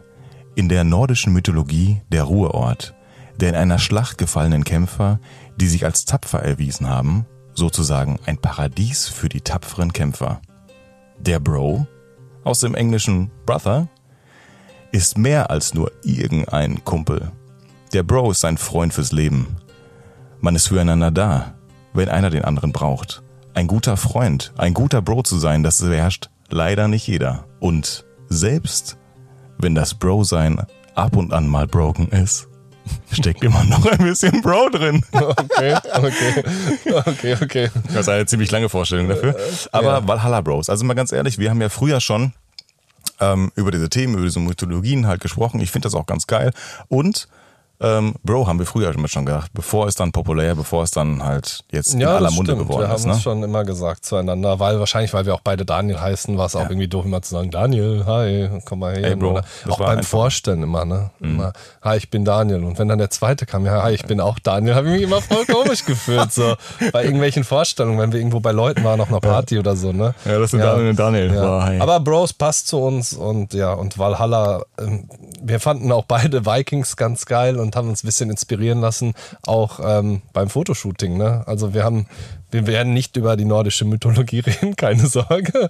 [0.54, 2.94] In der nordischen Mythologie der Ruheort
[3.40, 5.20] der in einer Schlacht gefallenen Kämpfer,
[5.56, 10.40] die sich als tapfer erwiesen haben, sozusagen ein Paradies für die tapferen Kämpfer.
[11.18, 11.86] Der Bro,
[12.44, 13.88] aus dem englischen Brother,
[14.92, 17.32] ist mehr als nur irgendein Kumpel.
[17.92, 19.56] Der Bro ist ein Freund fürs Leben.
[20.40, 21.54] Man ist füreinander da,
[21.92, 23.22] wenn einer den anderen braucht.
[23.54, 27.44] Ein guter Freund, ein guter Bro zu sein, das beherrscht leider nicht jeder.
[27.60, 28.98] Und selbst
[29.58, 30.62] wenn das Bro-Sein
[30.94, 32.47] ab und an mal broken ist,
[33.12, 35.02] steckt immer noch ein bisschen Bro drin.
[35.12, 37.70] Okay, okay, okay, okay.
[37.88, 39.36] Das ist eine ziemlich lange Vorstellung dafür.
[39.72, 40.08] Aber ja.
[40.08, 40.68] Valhalla Bros.
[40.68, 42.32] Also mal ganz ehrlich, wir haben ja früher schon
[43.20, 45.60] ähm, über diese Themen, über diese Mythologien halt gesprochen.
[45.60, 46.52] Ich finde das auch ganz geil.
[46.88, 47.28] Und
[47.80, 51.64] ähm, Bro, haben wir früher schon gedacht, bevor es dann populär, bevor es dann halt
[51.70, 52.66] jetzt in aller Munde stimmt.
[52.66, 53.04] geworden wir ist.
[53.04, 53.22] Wir haben es ne?
[53.22, 56.62] schon immer gesagt zueinander, weil wahrscheinlich, weil wir auch beide Daniel heißen, war es auch
[56.62, 56.70] ja.
[56.70, 59.10] irgendwie doof, immer zu sagen, Daniel, hi, komm mal her.
[59.10, 61.10] Hey, Bro, auch beim Vorstellen immer, ne?
[61.20, 61.30] Mhm.
[61.30, 62.64] Immer, hi, ich bin Daniel.
[62.64, 65.02] Und wenn dann der zweite kam, ja, hi, ich bin auch Daniel, habe ich mich
[65.02, 66.56] immer voll komisch gefühlt, so.
[66.92, 69.60] Bei irgendwelchen Vorstellungen, wenn wir irgendwo bei Leuten waren, auf einer Party ja.
[69.60, 70.14] oder so, ne?
[70.24, 70.72] Ja, das sind ja.
[70.72, 71.34] Daniel und Daniel.
[71.34, 71.42] Ja.
[71.42, 75.08] Wow, Aber Bros passt zu uns und ja, und Valhalla, ähm,
[75.42, 79.80] wir fanden auch beide Vikings ganz geil und haben uns ein bisschen inspirieren lassen, auch
[79.82, 81.16] ähm, beim Fotoshooting.
[81.16, 81.42] Ne?
[81.46, 82.06] Also wir haben,
[82.50, 85.68] wir werden nicht über die nordische Mythologie reden, keine Sorge.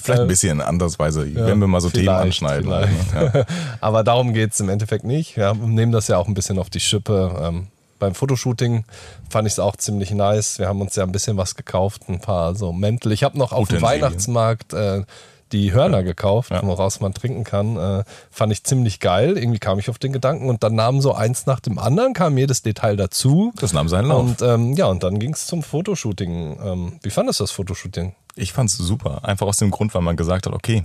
[0.00, 2.68] Vielleicht ein bisschen andersweise, ja, wenn wir mal so Themen anschneiden.
[2.68, 2.88] Ne?
[3.14, 3.44] Ja.
[3.80, 5.36] Aber darum geht es im Endeffekt nicht.
[5.36, 7.36] Wir nehmen das ja auch ein bisschen auf die Schippe.
[7.40, 7.66] Ähm,
[7.98, 8.84] beim Fotoshooting
[9.28, 10.58] fand ich es auch ziemlich nice.
[10.58, 13.12] Wir haben uns ja ein bisschen was gekauft, ein paar so Mäntel.
[13.12, 15.02] Ich habe noch auf dem Weihnachtsmarkt äh,
[15.52, 16.62] die Hörner gekauft, ja.
[16.62, 17.76] woraus man trinken kann.
[17.76, 19.36] Äh, fand ich ziemlich geil.
[19.36, 22.36] Irgendwie kam ich auf den Gedanken und dann nahm so eins nach dem anderen, kam
[22.38, 23.52] jedes Detail dazu.
[23.56, 24.20] Das nahm seinen Lauf.
[24.20, 26.58] Und ähm, ja, und dann ging es zum Fotoshooting.
[26.62, 28.14] Ähm, wie fandest du das Fotoshooting?
[28.36, 29.24] Ich fand es super.
[29.24, 30.84] Einfach aus dem Grund, weil man gesagt hat, okay,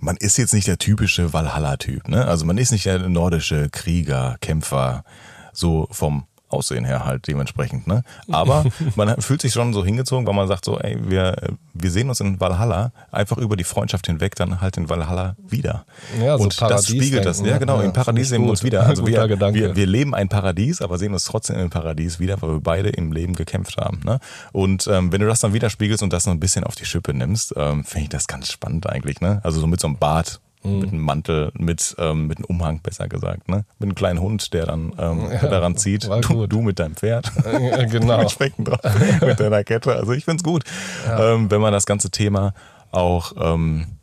[0.00, 2.08] man ist jetzt nicht der typische Valhalla-Typ.
[2.08, 2.26] Ne?
[2.26, 5.04] Also man ist nicht der nordische Krieger, Kämpfer,
[5.52, 7.86] so vom Aussehen her halt dementsprechend.
[7.86, 8.02] Ne?
[8.30, 8.64] Aber
[8.96, 11.36] man fühlt sich schon so hingezogen, weil man sagt so, ey, wir,
[11.74, 15.84] wir sehen uns in Valhalla einfach über die Freundschaft hinweg dann halt in Valhalla wieder.
[16.20, 17.40] Ja, so und das spiegelt das.
[17.40, 18.82] Ja, genau, ja, im Paradies sehen wir uns wieder.
[18.92, 22.50] Also wir, wir, wir, leben ein Paradies, aber sehen uns trotzdem im Paradies wieder, weil
[22.50, 24.00] wir beide im Leben gekämpft haben.
[24.04, 24.18] Ne?
[24.50, 27.14] Und ähm, wenn du das dann widerspiegelst und das noch ein bisschen auf die Schippe
[27.14, 29.20] nimmst, ähm, finde ich das ganz spannend eigentlich.
[29.22, 29.40] Ne?
[29.44, 30.78] Also so mit so einem Bart Mhm.
[30.78, 33.48] Mit einem Mantel, mit, ähm, mit einem Umhang, besser gesagt.
[33.48, 33.64] Ne?
[33.78, 36.08] Mit einem kleinen Hund, der dann ähm, ja, daran zieht.
[36.22, 37.30] Du, du, mit deinem Pferd.
[37.44, 38.20] Ja, genau.
[38.20, 38.80] Entsprechend drauf,
[39.20, 39.94] mit deiner Kette.
[39.94, 40.64] Also ich finde es gut,
[41.06, 41.34] ja.
[41.34, 42.54] ähm, wenn man das ganze Thema
[42.90, 43.98] auch ähm,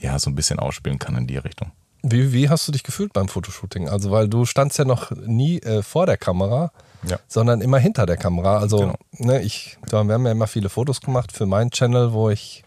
[0.00, 1.72] ja, so ein bisschen ausspielen kann in die Richtung.
[2.02, 3.88] Wie, wie hast du dich gefühlt beim Fotoshooting?
[3.88, 6.70] Also, weil du standst ja noch nie äh, vor der Kamera,
[7.02, 7.18] ja.
[7.26, 8.58] sondern immer hinter der Kamera.
[8.58, 8.94] Also, genau.
[9.18, 12.64] ne, ich, wir haben ja immer viele Fotos gemacht für meinen Channel, wo ich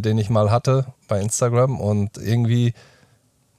[0.00, 2.74] den ich mal hatte bei Instagram und irgendwie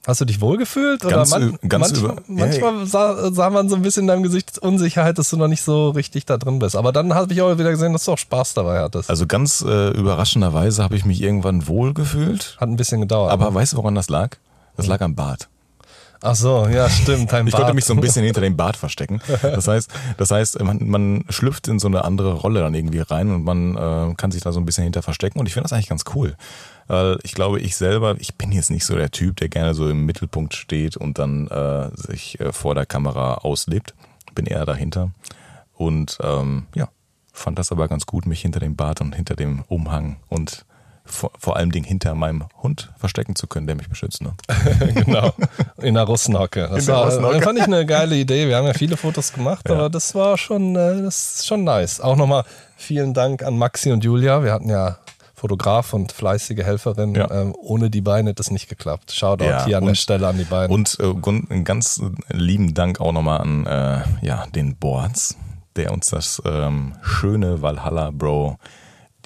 [0.06, 1.00] Hast du dich wohlgefühlt?
[1.00, 4.58] Ganz, oder man, ganz manchmal, manchmal sah, sah, man so ein bisschen in deinem Gesicht
[4.58, 6.76] Unsicherheit, dass du noch nicht so richtig da drin bist.
[6.76, 9.08] Aber dann habe ich auch wieder gesehen, dass du auch Spaß dabei hattest.
[9.08, 12.56] Also ganz äh, überraschenderweise habe ich mich irgendwann wohlgefühlt.
[12.60, 13.32] Hat ein bisschen gedauert.
[13.32, 13.54] Aber ne?
[13.54, 14.36] weißt du, woran das lag?
[14.76, 15.48] Das lag am Bart.
[16.24, 17.30] Ach so, ja, stimmt.
[17.30, 17.64] Dein ich Bart.
[17.64, 19.20] konnte mich so ein bisschen hinter dem Bart verstecken.
[19.42, 23.30] Das heißt, das heißt, man, man schlüpft in so eine andere Rolle dann irgendwie rein
[23.30, 25.38] und man äh, kann sich da so ein bisschen hinter verstecken.
[25.38, 26.34] Und ich finde das eigentlich ganz cool.
[26.86, 29.88] Weil ich glaube, ich selber, ich bin jetzt nicht so der Typ, der gerne so
[29.88, 33.94] im Mittelpunkt steht und dann äh, sich äh, vor der Kamera auslebt.
[34.34, 35.10] Bin eher dahinter.
[35.74, 36.88] Und ähm, ja,
[37.32, 40.64] fand das aber ganz gut, mich hinter dem Bart und hinter dem Umhang und
[41.04, 44.22] vor, vor allem Dingen hinter meinem Hund verstecken zu können, der mich beschützt.
[44.22, 44.32] Ne?
[44.94, 45.32] genau,
[45.82, 46.68] in der Russenhocke.
[46.72, 47.42] Das war, Russenhocke.
[47.42, 48.48] fand ich eine geile Idee.
[48.48, 49.74] Wir haben ja viele Fotos gemacht, ja.
[49.74, 52.00] aber das war schon, äh, das ist schon nice.
[52.00, 52.44] Auch nochmal
[52.76, 54.42] vielen Dank an Maxi und Julia.
[54.42, 54.98] Wir hatten ja
[55.34, 57.14] Fotograf und fleißige Helferin.
[57.14, 57.30] Ja.
[57.30, 59.12] Ähm, ohne die Beine hätte es nicht geklappt.
[59.12, 60.74] Shoutout ja, hier an und, der Stelle an die beiden.
[60.74, 65.36] Und äh, einen ganz lieben Dank auch nochmal an äh, ja, den Boards,
[65.76, 68.58] der uns das ähm, schöne Valhalla Bro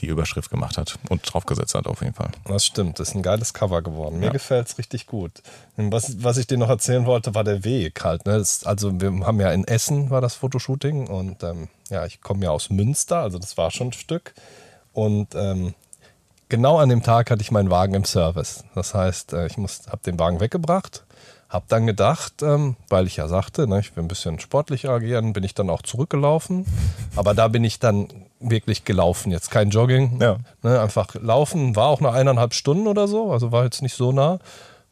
[0.01, 2.31] die Überschrift gemacht hat und draufgesetzt hat auf jeden Fall.
[2.47, 4.19] Das stimmt, das ist ein geiles Cover geworden.
[4.19, 4.33] Mir ja.
[4.33, 5.43] gefällt es richtig gut.
[5.77, 8.27] Was, was ich dir noch erzählen wollte, war der Weg halt.
[8.27, 8.39] Ne?
[8.39, 12.45] Das, also wir haben ja in Essen war das Fotoshooting und ähm, ja, ich komme
[12.45, 14.35] ja aus Münster, also das war schon ein Stück.
[14.93, 15.75] Und ähm,
[16.49, 18.65] genau an dem Tag hatte ich meinen Wagen im Service.
[18.75, 21.05] Das heißt, äh, ich habe den Wagen weggebracht,
[21.49, 25.33] habe dann gedacht, ähm, weil ich ja sagte, ne, ich will ein bisschen sportlicher agieren,
[25.33, 26.67] bin ich dann auch zurückgelaufen.
[27.17, 28.09] Aber da bin ich dann
[28.41, 30.19] wirklich gelaufen, jetzt kein Jogging.
[30.21, 30.39] Ja.
[30.63, 34.13] Ne, einfach laufen, war auch nur eineinhalb Stunden oder so, also war jetzt nicht so
[34.13, 34.39] nah.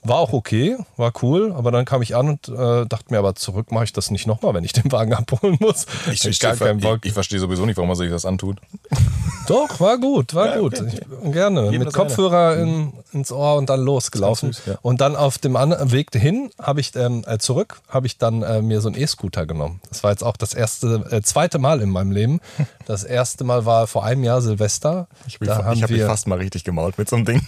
[0.09, 3.35] War auch okay, war cool, aber dann kam ich an und äh, dachte mir aber
[3.35, 5.87] zurück, mache ich das nicht nochmal, wenn ich den Wagen abholen muss.
[6.13, 7.01] Ich, ich, gar keinen Bock.
[7.03, 8.59] ich, ich verstehe sowieso nicht, warum man sich das antut.
[9.49, 10.81] Doch, war gut, war ja, gut.
[10.81, 11.01] Okay.
[11.25, 11.67] Ich, gerne.
[11.67, 14.53] Jedem Mit Kopfhörer in, ins Ohr und dann losgelaufen.
[14.53, 14.79] Süß, ja.
[14.83, 18.61] Und dann auf dem Weg hin habe ich ähm, äh, zurück, habe ich dann äh,
[18.63, 19.81] mir so einen E-Scooter genommen.
[19.89, 22.41] Das war jetzt auch das erste, äh, zweite Mal in meinem Leben.
[22.87, 25.09] Das erste Mal war vor einem Jahr Silvester.
[25.27, 27.45] Ich, ich habe mich fast mal richtig gemault mit so einem Ding.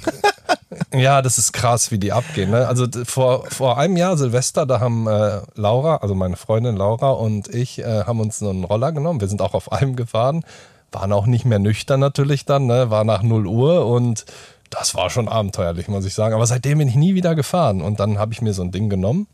[0.95, 2.51] Ja, das ist krass, wie die abgehen.
[2.51, 2.69] Ne?
[2.69, 7.53] Also vor, vor einem Jahr Silvester, da haben äh, Laura, also meine Freundin Laura und
[7.55, 9.21] ich, äh, haben uns einen Roller genommen.
[9.21, 10.45] Wir sind auch auf einem gefahren,
[10.93, 12.91] waren auch nicht mehr nüchtern natürlich dann, ne?
[12.91, 14.27] war nach 0 Uhr und
[14.71, 16.35] das war schon abenteuerlich, muss ich sagen.
[16.35, 17.81] Aber seitdem bin ich nie wieder gefahren.
[17.81, 19.27] Und dann habe ich mir so ein Ding genommen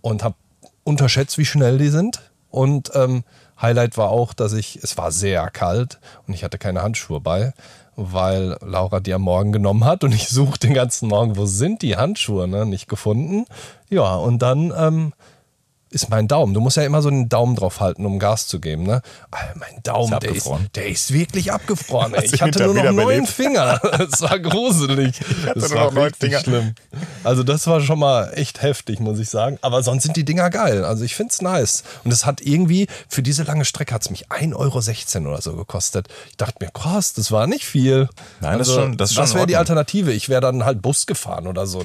[0.00, 0.36] und habe
[0.84, 2.20] unterschätzt, wie schnell die sind.
[2.50, 3.24] Und ähm,
[3.60, 7.52] Highlight war auch, dass ich, es war sehr kalt und ich hatte keine Handschuhe bei
[7.96, 11.82] weil Laura die am Morgen genommen hat und ich suche den ganzen Morgen, wo sind
[11.82, 12.66] die Handschuhe, ne?
[12.66, 13.46] nicht gefunden.
[13.88, 15.12] Ja, und dann ähm,
[15.96, 16.54] ist mein Daumen.
[16.54, 18.84] Du musst ja immer so einen Daumen drauf halten, um Gas zu geben.
[18.84, 19.02] Ne?
[19.54, 22.14] mein Daumen, ist der, ist, der ist wirklich abgefroren.
[22.14, 22.26] Ey.
[22.26, 23.80] Ich hatte nur noch neun Finger.
[23.96, 25.18] Das war gruselig.
[25.20, 26.40] Ich hatte das nur war noch neun Finger.
[26.40, 26.74] Schlimm.
[27.24, 29.58] Also das war schon mal echt heftig, muss ich sagen.
[29.62, 30.84] Aber sonst sind die Dinger geil.
[30.84, 31.82] Also ich finde es nice.
[32.04, 34.54] Und es hat irgendwie, für diese lange Strecke hat es mich 1,16
[35.16, 36.08] Euro oder so gekostet.
[36.28, 38.08] Ich dachte mir, krass, das war nicht viel.
[38.40, 40.12] Nein, also, das, schon, das, das wäre die Alternative.
[40.12, 41.84] Ich wäre dann halt Bus gefahren oder so.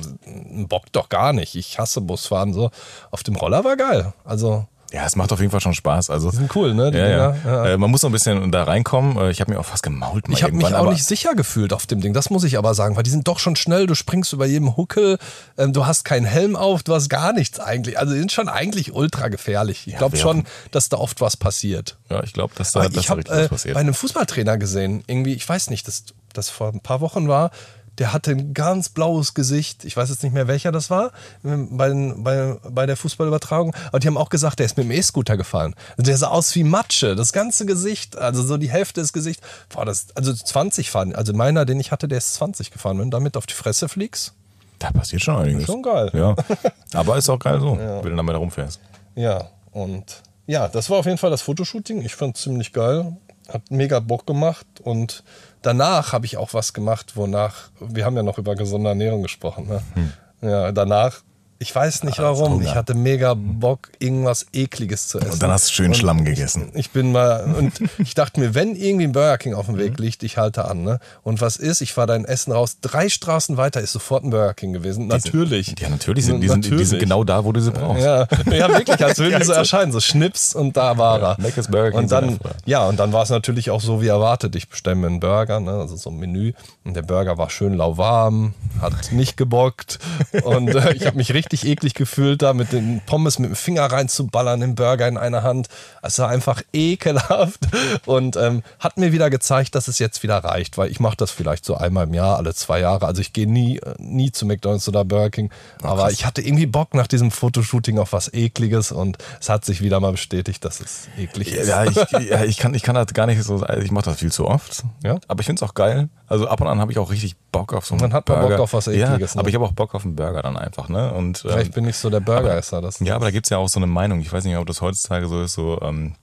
[0.68, 1.56] Bock doch gar nicht.
[1.56, 2.72] Ich hasse Busfahren so.
[3.10, 4.14] Auf dem Roller war geil geil.
[4.24, 6.10] Also ja, es macht auf jeden Fall schon Spaß.
[6.10, 6.92] Also, die sind cool, ne?
[6.94, 7.36] Ja, ja.
[7.46, 9.16] ja, Äh, man muss noch ein bisschen da reinkommen.
[9.18, 10.26] Äh, ich habe mich auch fast gemault.
[10.28, 12.14] ich habe mich auch nicht sicher gefühlt auf dem Ding.
[12.14, 13.88] Das muss ich aber sagen, weil die sind doch schon schnell.
[13.88, 15.18] Du springst über jedem Huckel.
[15.58, 16.84] Ähm, du hast keinen Helm auf.
[16.84, 17.98] Du hast gar nichts eigentlich.
[18.00, 19.88] Also die sind schon eigentlich ultra gefährlich.
[19.88, 21.98] Ich ja, glaube schon, dass da oft was passiert.
[22.10, 23.76] Ja, ich glaube, dass da, dass ich da richtig äh, was passiert.
[23.76, 25.06] bei einem Fußballtrainer gesehen.
[25.08, 27.52] Irgendwie, ich weiß nicht, dass das vor ein paar Wochen war
[27.98, 29.84] der hatte ein ganz blaues Gesicht.
[29.86, 31.12] Ich weiß jetzt nicht mehr, welcher das war
[31.44, 33.76] bei, bei, bei der Fußballübertragung.
[33.88, 35.76] Aber die haben auch gesagt, der ist mit dem E-Scooter gefahren.
[35.92, 37.16] Also der sah aus wie Matsche.
[37.16, 39.46] Das ganze Gesicht, also so die Hälfte des Gesichts.
[39.70, 41.14] Boah, das, also 20 fahren.
[41.14, 42.98] Also meiner, den ich hatte, der ist 20 gefahren.
[42.98, 44.34] Wenn du damit auf die Fresse fliegst.
[44.80, 45.66] Da passiert schon einiges.
[45.66, 46.10] Schon geil.
[46.14, 46.36] Ja.
[46.94, 48.04] Aber ist auch geil so, ja.
[48.04, 48.80] wenn du damit rumfährst.
[49.16, 52.02] Ja, und ja, das war auf jeden Fall das Fotoshooting.
[52.02, 53.16] Ich fand es ziemlich geil.
[53.48, 55.24] Hat mega Bock gemacht und
[55.62, 59.68] danach habe ich auch was gemacht, wonach, wir haben ja noch über gesunde Ernährung gesprochen.
[59.68, 59.82] Ne?
[59.94, 60.14] Hm.
[60.42, 61.22] Ja, danach
[61.62, 62.60] ich weiß nicht warum.
[62.64, 65.34] Ich hatte mega Bock, irgendwas Ekliges zu essen.
[65.34, 66.72] Und dann hast du schön und Schlamm gegessen.
[66.74, 70.00] Ich, bin mal, und ich dachte mir, wenn irgendwie ein Burger King auf dem Weg
[70.00, 70.06] mhm.
[70.06, 70.84] liegt, ich halte an.
[70.84, 71.00] Ne?
[71.22, 71.82] Und was ist?
[71.82, 72.78] Ich fahre dein Essen raus.
[72.82, 75.06] Drei Straßen weiter ist sofort ein Burger King gewesen.
[75.06, 75.68] Natürlich.
[75.68, 78.04] Sind, ja, natürlich sind die, sind, die sind genau da, wo du sie brauchst.
[78.04, 79.92] Ja, ja wirklich, als würden die so erscheinen.
[79.92, 81.38] So Schnips und da war er.
[81.40, 84.56] Ja, Burger King und dann, ja, und dann war es natürlich auch so wie erwartet.
[84.56, 85.74] Ich bestelle mir einen Burger, ne?
[85.74, 86.54] also so ein Menü.
[86.84, 90.00] Und der Burger war schön lauwarm, hat nicht gebockt.
[90.44, 93.86] Und äh, ich habe mich richtig eklig gefühlt da mit den Pommes mit dem Finger
[93.86, 95.68] reinzuballern, den Burger in einer Hand.
[96.02, 97.60] Es war einfach ekelhaft
[98.06, 101.32] und ähm, hat mir wieder gezeigt, dass es jetzt wieder reicht, weil ich mache das
[101.32, 103.06] vielleicht so einmal im Jahr, alle zwei Jahre.
[103.06, 106.66] Also ich gehe nie, äh, nie zu McDonalds oder Burger King, aber ich hatte irgendwie
[106.66, 110.80] Bock nach diesem Fotoshooting auf was Ekliges und es hat sich wieder mal bestätigt, dass
[110.80, 111.68] es eklig ist.
[111.68, 111.96] Ja, ich,
[112.30, 114.48] ja, ich kann, ich kann das gar nicht so, also ich mache das viel zu
[114.48, 115.20] oft, ja?
[115.28, 116.10] aber ich finde es auch geil.
[116.32, 118.48] Also ab und an habe ich auch richtig Bock auf so einen Man hat Burger.
[118.48, 119.34] Bock auf was Ekliges.
[119.34, 119.50] Ja, aber ne?
[119.50, 120.88] ich habe auch Bock auf einen Burger dann einfach.
[120.88, 121.14] Ne?
[121.14, 122.82] Und, ähm, Vielleicht bin ich so der Burgeresser.
[122.82, 124.22] Das ja, aber da gibt es ja auch so eine Meinung.
[124.22, 126.16] Ich weiß nicht, ob das heutzutage so ist, so ähm,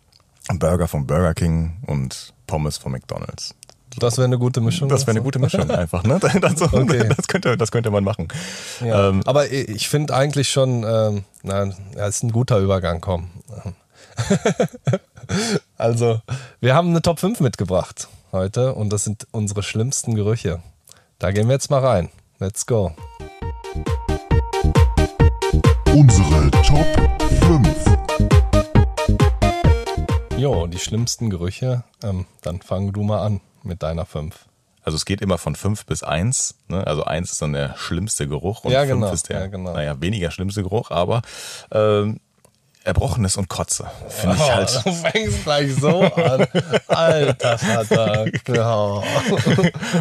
[0.55, 3.55] Burger von Burger King und Pommes von McDonalds.
[3.99, 4.89] Das wäre eine gute Mischung.
[4.89, 6.19] Das wäre eine gute Mischung einfach, ne?
[6.21, 7.09] Das, okay.
[7.17, 8.29] das, könnte, das könnte man machen.
[8.81, 13.31] Ja, ähm, aber ich finde eigentlich schon, ähm, na, ja, ist ein guter Übergang, komm.
[15.77, 16.21] also,
[16.61, 20.63] wir haben eine Top 5 mitgebracht heute und das sind unsere schlimmsten Gerüche.
[21.19, 22.11] Da gehen wir jetzt mal rein.
[22.39, 22.95] Let's go.
[25.95, 26.87] Unsere Top
[27.41, 27.69] 5.
[30.37, 31.85] Jo, die schlimmsten Gerüche.
[32.03, 34.47] Ähm, dann fang du mal an mit deiner 5.
[34.83, 36.55] Also es geht immer von 5 bis 1.
[36.69, 36.87] Ne?
[36.87, 39.73] Also 1 ist dann der schlimmste Geruch und 5 ja, genau, ist der, ja, genau.
[39.73, 40.91] naja, weniger schlimmste Geruch.
[40.91, 41.23] Aber
[41.73, 42.21] ähm,
[42.89, 43.85] Erbrochenes und Kotze.
[44.09, 44.69] Finde ich halt.
[44.79, 46.47] Oh, du fängst gleich so an.
[46.89, 48.27] Alter Vater.
[48.49, 49.03] Ja.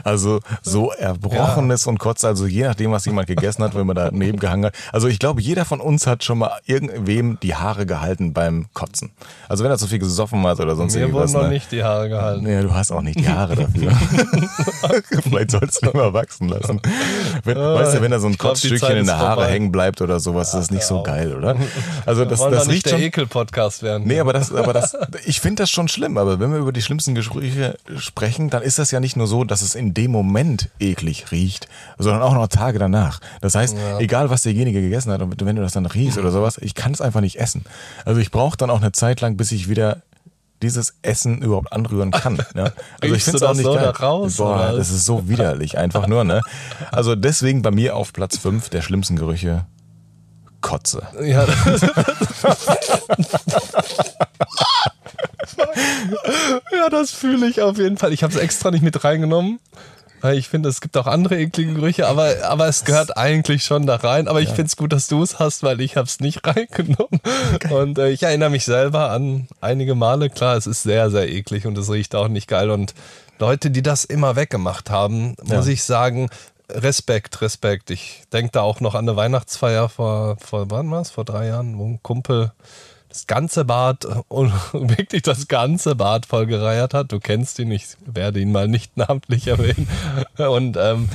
[0.04, 1.90] Also so Erbrochenes ja.
[1.90, 4.76] und Kotze, also je nachdem, was jemand gegessen hat, wenn man da neben gehangen hat.
[4.94, 9.12] Also ich glaube, jeder von uns hat schon mal irgendwem die Haare gehalten beim Kotzen.
[9.50, 11.32] Also wenn er zu viel gesoffen hat oder sonst Mir irgendwas.
[11.32, 11.56] Mir wurden noch ne?
[11.56, 12.48] nicht die Haare gehalten.
[12.48, 13.92] Ja, du hast auch nicht die Haare dafür.
[15.24, 16.82] Vielleicht sollst du immer wachsen lassen.
[17.44, 19.52] Wenn, weißt du, wenn da so ein Kotzstückchen in der Haare vorbei.
[19.52, 21.56] hängen bleibt oder sowas, ja, das ist nicht so geil, oder?
[22.06, 24.08] Also das, das riecht der Ekel-Podcast werden.
[24.08, 26.18] Nee, aber das, aber das, ich finde das schon schlimm.
[26.18, 29.44] Aber wenn wir über die schlimmsten Gespräche sprechen, dann ist das ja nicht nur so,
[29.44, 33.20] dass es in dem Moment eklig riecht, sondern auch noch Tage danach.
[33.42, 34.00] Das heißt, ja.
[34.00, 36.92] egal was derjenige gegessen hat, und wenn du das dann riechst oder sowas, ich kann
[36.92, 37.66] es einfach nicht essen.
[38.06, 40.02] Also ich brauche dann auch eine Zeit lang, bis ich wieder
[40.62, 42.38] dieses Essen überhaupt anrühren kann.
[42.54, 42.74] Ne?
[43.02, 43.90] Also ich finde es auch nicht so geil.
[43.90, 46.24] Raus, Boah, das ist so widerlich, einfach nur.
[46.24, 46.42] Ne?
[46.92, 49.66] Also deswegen bei mir auf Platz 5 der schlimmsten Gerüche
[50.68, 51.02] Kotze.
[51.24, 51.82] Ja, das
[56.72, 58.12] ja, das fühle ich auf jeden Fall.
[58.12, 59.60] Ich habe es extra nicht mit reingenommen.
[60.20, 63.86] Weil ich finde, es gibt auch andere eklige Gerüche, aber, aber es gehört eigentlich schon
[63.86, 64.28] da rein.
[64.28, 64.56] Aber ich ja.
[64.56, 67.22] finde es gut, dass du es hast, weil ich habe es nicht reingenommen.
[67.54, 67.74] Okay.
[67.74, 70.30] Und äh, ich erinnere mich selber an einige Male.
[70.30, 72.72] Klar, es ist sehr, sehr eklig und es riecht auch nicht geil.
[72.72, 72.94] Und
[73.40, 75.56] Leute, die das immer weggemacht haben, ja.
[75.56, 76.30] muss ich sagen,
[76.70, 77.90] Respekt, Respekt.
[77.92, 81.12] Ich denke da auch noch an eine Weihnachtsfeier vor, vor wann war es?
[81.12, 82.52] Vor drei Jahren, wo ein Kumpel
[83.18, 87.12] das ganze Bad und wirklich das ganze Bad vollgereiert hat.
[87.12, 89.88] Du kennst ihn, ich werde ihn mal nicht namentlich erwähnen.
[90.38, 91.10] Und ähm,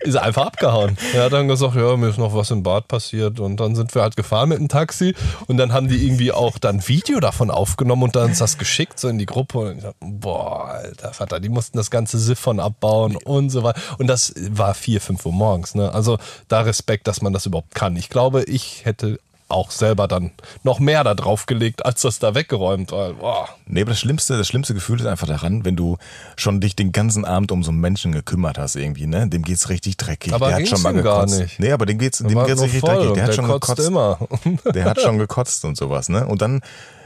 [0.00, 0.96] ist einfach abgehauen.
[1.14, 3.40] Er hat dann gesagt, ja, mir ist noch was im Bad passiert.
[3.40, 5.14] Und dann sind wir halt gefahren mit dem Taxi.
[5.46, 9.00] Und dann haben die irgendwie auch dann Video davon aufgenommen und dann uns das geschickt,
[9.00, 9.58] so in die Gruppe.
[9.58, 13.80] Und ich dachte, boah, alter Vater, die mussten das ganze Siphon abbauen und so weiter.
[13.98, 15.74] Und das war vier, fünf Uhr morgens.
[15.74, 15.92] Ne?
[15.92, 17.96] Also da Respekt, dass man das überhaupt kann.
[17.96, 20.32] Ich glaube, ich hätte auch selber dann
[20.62, 23.12] noch mehr da drauf gelegt, als das da weggeräumt war.
[23.14, 23.48] Boah.
[23.66, 25.98] Nee, aber das schlimmste, das schlimmste Gefühl ist einfach daran, wenn du
[26.36, 29.28] schon dich den ganzen Abend um so einen Menschen gekümmert hast irgendwie, ne?
[29.28, 30.32] Dem geht's richtig dreckig.
[30.32, 31.32] Aber der hat schon mal gekotzt.
[31.34, 31.60] Gar nicht.
[31.60, 33.12] Nee, aber dem geht's, dem geht's richtig dreckig.
[33.12, 33.86] Der hat schon gekotzt.
[33.86, 34.18] Immer.
[34.74, 36.26] Der hat schon gekotzt und sowas, ne?
[36.26, 36.60] Und dann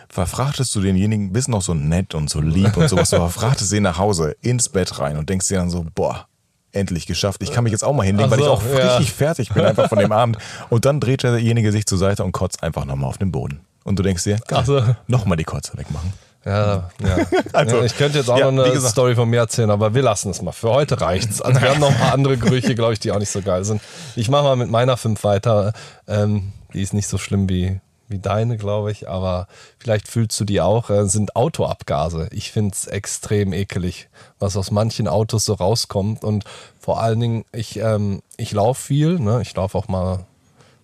[0.08, 3.84] verfrachtest du denjenigen, bist noch so nett und so lieb und sowas, du verfrachtest ihn
[3.84, 6.26] nach Hause ins Bett rein und denkst dir dann so, boah,
[6.72, 7.42] endlich geschafft.
[7.42, 8.96] Ich kann mich jetzt auch mal hinlegen, so, weil ich auch ja.
[8.96, 10.38] richtig fertig bin einfach von dem Abend.
[10.70, 13.60] Und dann dreht derjenige sich zur Seite und kotzt einfach nochmal auf den Boden.
[13.84, 14.82] Und du denkst dir, geil, so.
[15.06, 16.12] nochmal die Kotze wegmachen.
[16.44, 17.16] Ja, ja.
[17.52, 20.02] also, ich könnte jetzt auch ja, noch eine gesagt, Story von mir erzählen, aber wir
[20.02, 20.52] lassen es mal.
[20.52, 21.42] Für heute reicht's.
[21.42, 23.64] Also wir haben noch ein paar andere Gerüche, glaube ich, die auch nicht so geil
[23.64, 23.82] sind.
[24.16, 25.72] Ich mache mal mit meiner fünf weiter.
[26.06, 27.80] Ähm, die ist nicht so schlimm wie
[28.10, 29.46] wie deine, glaube ich, aber
[29.78, 32.28] vielleicht fühlst du die auch, äh, sind Autoabgase.
[32.32, 36.24] Ich finde es extrem ekelig, was aus manchen Autos so rauskommt.
[36.24, 36.44] Und
[36.78, 39.40] vor allen Dingen, ich, ähm, ich laufe viel, ne?
[39.42, 40.26] ich laufe auch mal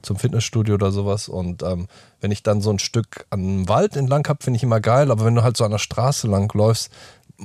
[0.02, 1.28] zum Fitnessstudio oder sowas.
[1.28, 1.88] Und ähm,
[2.20, 5.10] wenn ich dann so ein Stück an Wald entlang habe, finde ich immer geil.
[5.10, 6.90] Aber wenn du halt so an der Straße lang läufst,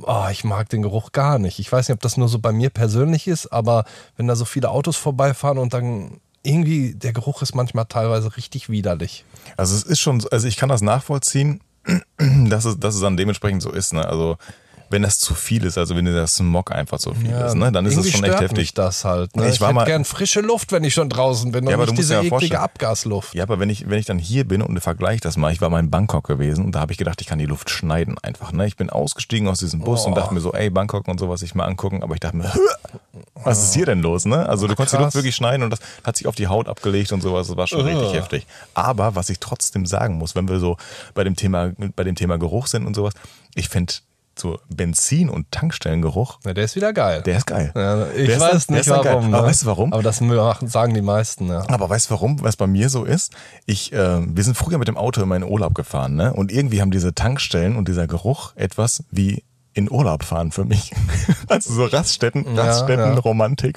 [0.02, 1.58] oh, ich mag den Geruch gar nicht.
[1.58, 3.84] Ich weiß nicht, ob das nur so bei mir persönlich ist, aber
[4.16, 8.68] wenn da so viele Autos vorbeifahren und dann irgendwie, der Geruch ist manchmal teilweise richtig
[8.68, 9.24] widerlich.
[9.56, 11.60] Also es ist schon, also ich kann das nachvollziehen,
[12.18, 13.92] dass es, dass es dann dementsprechend so ist.
[13.92, 14.06] Ne?
[14.06, 14.36] Also
[14.92, 17.72] wenn das zu viel ist, also wenn der Smog einfach zu viel ja, ist, ne?
[17.72, 18.74] dann ist es schon echt heftig.
[18.74, 19.34] Das halt.
[19.36, 19.48] Ne?
[19.48, 21.98] Ich, ich war mal gern frische Luft, wenn ich schon draußen bin ja, und nicht
[21.98, 23.34] diese eklige Abgasluft.
[23.34, 25.70] Ja, aber wenn ich, wenn ich dann hier bin und vergleiche das mal, ich war
[25.70, 28.52] mal in Bangkok gewesen und da habe ich gedacht, ich kann die Luft schneiden einfach.
[28.52, 28.66] Ne?
[28.66, 30.08] Ich bin ausgestiegen aus diesem Bus oh.
[30.08, 32.52] und dachte mir so, ey, Bangkok und sowas, ich mal angucken, aber ich dachte mir,
[33.34, 34.26] was ist hier denn los?
[34.26, 34.48] Ne?
[34.48, 37.12] Also du konntest die Luft wirklich schneiden und das hat sich auf die Haut abgelegt
[37.12, 37.84] und sowas, das war schon uh.
[37.84, 38.46] richtig heftig.
[38.74, 40.76] Aber was ich trotzdem sagen muss, wenn wir so
[41.14, 43.14] bei dem Thema, bei dem Thema Geruch sind und sowas,
[43.54, 43.94] ich finde
[44.38, 46.38] so Benzin- und Tankstellengeruch.
[46.44, 47.22] Ja, der ist wieder geil.
[47.22, 47.72] Der ist geil.
[47.74, 49.30] Ja, ich der weiß dann, nicht warum.
[49.30, 49.36] Ne?
[49.38, 49.92] Aber weißt du warum?
[49.92, 51.64] Aber das sagen die meisten, ja.
[51.68, 52.42] Aber weißt du warum?
[52.42, 53.32] Was bei mir so ist?
[53.66, 56.32] Ich, äh, wir sind früher mit dem Auto immer in Urlaub gefahren, ne?
[56.32, 59.42] Und irgendwie haben diese Tankstellen und dieser Geruch etwas wie
[59.74, 60.92] in Urlaub fahren für mich.
[61.48, 63.12] Also so Raststätten, Raststätten, ja.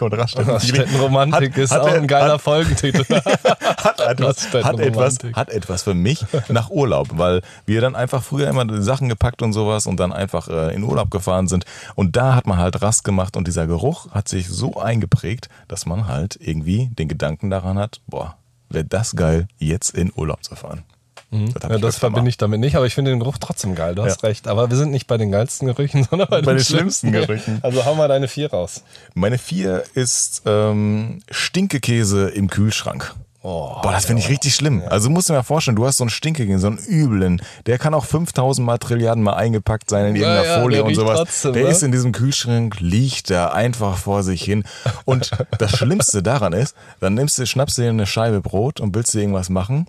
[0.02, 0.50] Und Raststätten.
[0.50, 3.04] Raststätten Romantik ist hat auch ein geiler hat, Folgentitel.
[3.16, 8.48] hat, etwas, hat, etwas, hat etwas für mich nach Urlaub, weil wir dann einfach früher
[8.48, 11.66] immer Sachen gepackt und sowas und dann einfach äh, in Urlaub gefahren sind.
[11.96, 15.86] Und da hat man halt Rast gemacht und dieser Geruch hat sich so eingeprägt, dass
[15.86, 18.38] man halt irgendwie den Gedanken daran hat, boah,
[18.70, 20.84] wäre das geil, jetzt in Urlaub zu fahren.
[21.32, 21.54] Mhm.
[21.54, 23.96] Das, ja, das verbinde ich damit nicht, aber ich finde den Geruch trotzdem geil.
[23.96, 24.30] Du hast ja.
[24.30, 24.48] recht.
[24.48, 27.60] Aber wir sind nicht bei den geilsten Gerüchen, sondern bei, bei den, den, schlimmsten Gerüchen.
[27.62, 28.84] Also hau mal deine vier raus.
[29.14, 33.16] Meine vier ist ähm, Stinkekäse im Kühlschrank.
[33.48, 34.82] Oh, Boah, das finde ich richtig schlimm.
[34.82, 34.88] Ja.
[34.88, 37.78] Also musst du dir mal vorstellen, du hast so einen Stinkekäse, so einen üblen, der
[37.78, 41.18] kann auch 5000 mal Trilliarden mal eingepackt sein in irgendeiner ja, Folie und sowas.
[41.20, 41.70] Trotzdem, der ne?
[41.70, 44.64] ist in diesem Kühlschrank, liegt da einfach vor sich hin.
[45.06, 48.96] Und das Schlimmste daran ist, dann nimmst du, schnappst du dir eine Scheibe Brot und
[48.96, 49.86] willst dir irgendwas machen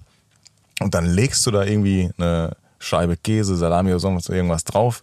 [0.80, 5.02] Und dann legst du da irgendwie eine Scheibe Käse, Salami oder sonst irgendwas drauf.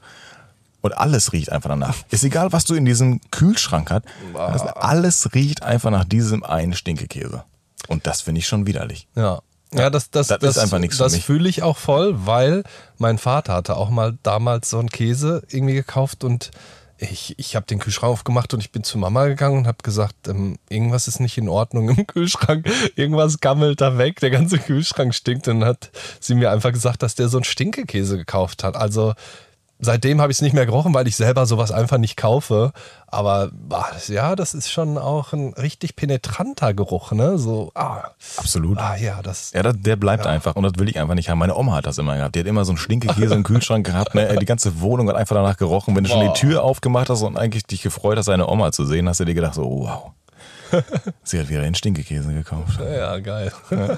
[0.81, 1.95] Und alles riecht einfach danach.
[2.11, 4.05] Ist egal, was du in diesem Kühlschrank hast.
[4.35, 7.43] Also alles riecht einfach nach diesem einen Stinkekäse.
[7.87, 9.07] Und das finde ich schon widerlich.
[9.15, 9.41] Ja.
[9.73, 12.63] Ja, das, das, das, das ist einfach nichts Das fühle ich auch voll, weil
[12.99, 16.51] mein Vater hatte auch mal damals so einen Käse irgendwie gekauft und
[17.11, 20.27] ich, ich habe den Kühlschrank aufgemacht und ich bin zu Mama gegangen und habe gesagt,
[20.27, 25.13] ähm, irgendwas ist nicht in Ordnung im Kühlschrank, irgendwas gammelt da weg, der ganze Kühlschrank
[25.13, 25.47] stinkt.
[25.47, 28.75] Und dann hat sie mir einfach gesagt, dass der so einen Stinkekäse gekauft hat.
[28.75, 29.13] Also
[29.85, 32.71] seitdem habe ich es nicht mehr gerochen, weil ich selber sowas einfach nicht kaufe.
[33.07, 33.51] Aber
[34.07, 37.37] ja, das ist schon auch ein richtig penetranter Geruch, ne?
[37.37, 38.09] So, ah.
[38.37, 38.77] Absolut.
[38.77, 39.51] Ah, ja, das.
[39.53, 40.31] Ja, das, der bleibt ja.
[40.31, 41.39] einfach und das will ich einfach nicht haben.
[41.39, 42.35] Meine Oma hat das immer gehabt.
[42.35, 44.15] Die hat immer so einen Stinkekäse im Kühlschrank gehabt.
[44.15, 44.35] Ne?
[44.39, 45.95] Die ganze Wohnung hat einfach danach gerochen.
[45.95, 46.17] Wenn du Boah.
[46.17, 49.19] schon die Tür aufgemacht hast und eigentlich dich gefreut hast, deine Oma zu sehen, hast
[49.19, 50.11] du dir gedacht, so, wow.
[51.23, 52.79] Sie hat wieder den Stinkekäse gekauft.
[52.79, 53.51] Ja, geil.
[53.71, 53.97] ja,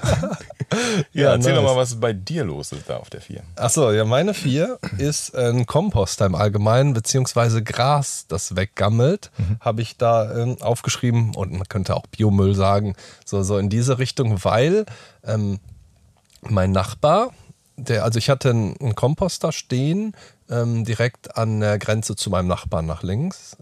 [1.12, 1.62] ja erzähl nice.
[1.62, 3.42] doch mal, was bei dir los ist da auf der 4.
[3.56, 9.58] Achso, ja, meine 4 ist ein Komposter im Allgemeinen, beziehungsweise Gras, das weggammelt, mhm.
[9.60, 13.98] habe ich da ähm, aufgeschrieben und man könnte auch Biomüll sagen, so, so in diese
[13.98, 14.86] Richtung, weil
[15.24, 15.60] ähm,
[16.42, 17.30] mein Nachbar,
[17.76, 20.14] der, also ich hatte einen, einen Komposter stehen,
[20.50, 23.56] ähm, direkt an der Grenze zu meinem Nachbarn nach links.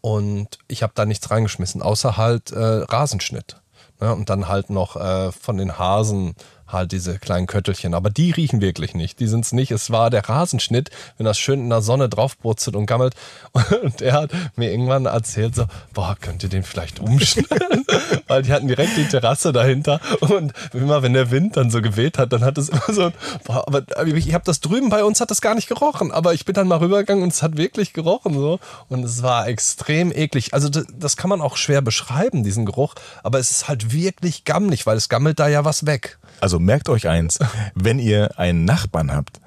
[0.00, 3.56] Und ich habe da nichts reingeschmissen, außer halt äh, Rasenschnitt.
[4.00, 4.14] Ne?
[4.14, 6.34] Und dann halt noch äh, von den Hasen
[6.68, 7.94] halt diese kleinen Köttelchen.
[7.94, 9.20] Aber die riechen wirklich nicht.
[9.20, 9.70] Die sind es nicht.
[9.70, 13.14] Es war der Rasenschnitt, wenn das schön in der Sonne draufbrutzelt und gammelt.
[13.82, 17.84] Und er hat mir irgendwann erzählt so, boah, könnt ihr den vielleicht umschneiden?
[18.26, 20.00] Weil die hatten direkt die Terrasse dahinter.
[20.20, 23.12] Und immer wenn der Wind dann so geweht hat, dann hat es immer so,
[23.44, 26.12] boah, aber ich habe das drüben bei uns hat das gar nicht gerochen.
[26.12, 28.58] Aber ich bin dann mal rübergegangen und es hat wirklich gerochen so.
[28.88, 30.54] Und es war extrem eklig.
[30.54, 32.94] Also das, das kann man auch schwer beschreiben, diesen Geruch.
[33.22, 36.18] Aber es ist halt wirklich gammelig, weil es gammelt da ja was weg.
[36.40, 37.38] Also merkt euch eins,
[37.74, 39.40] wenn ihr einen Nachbarn habt,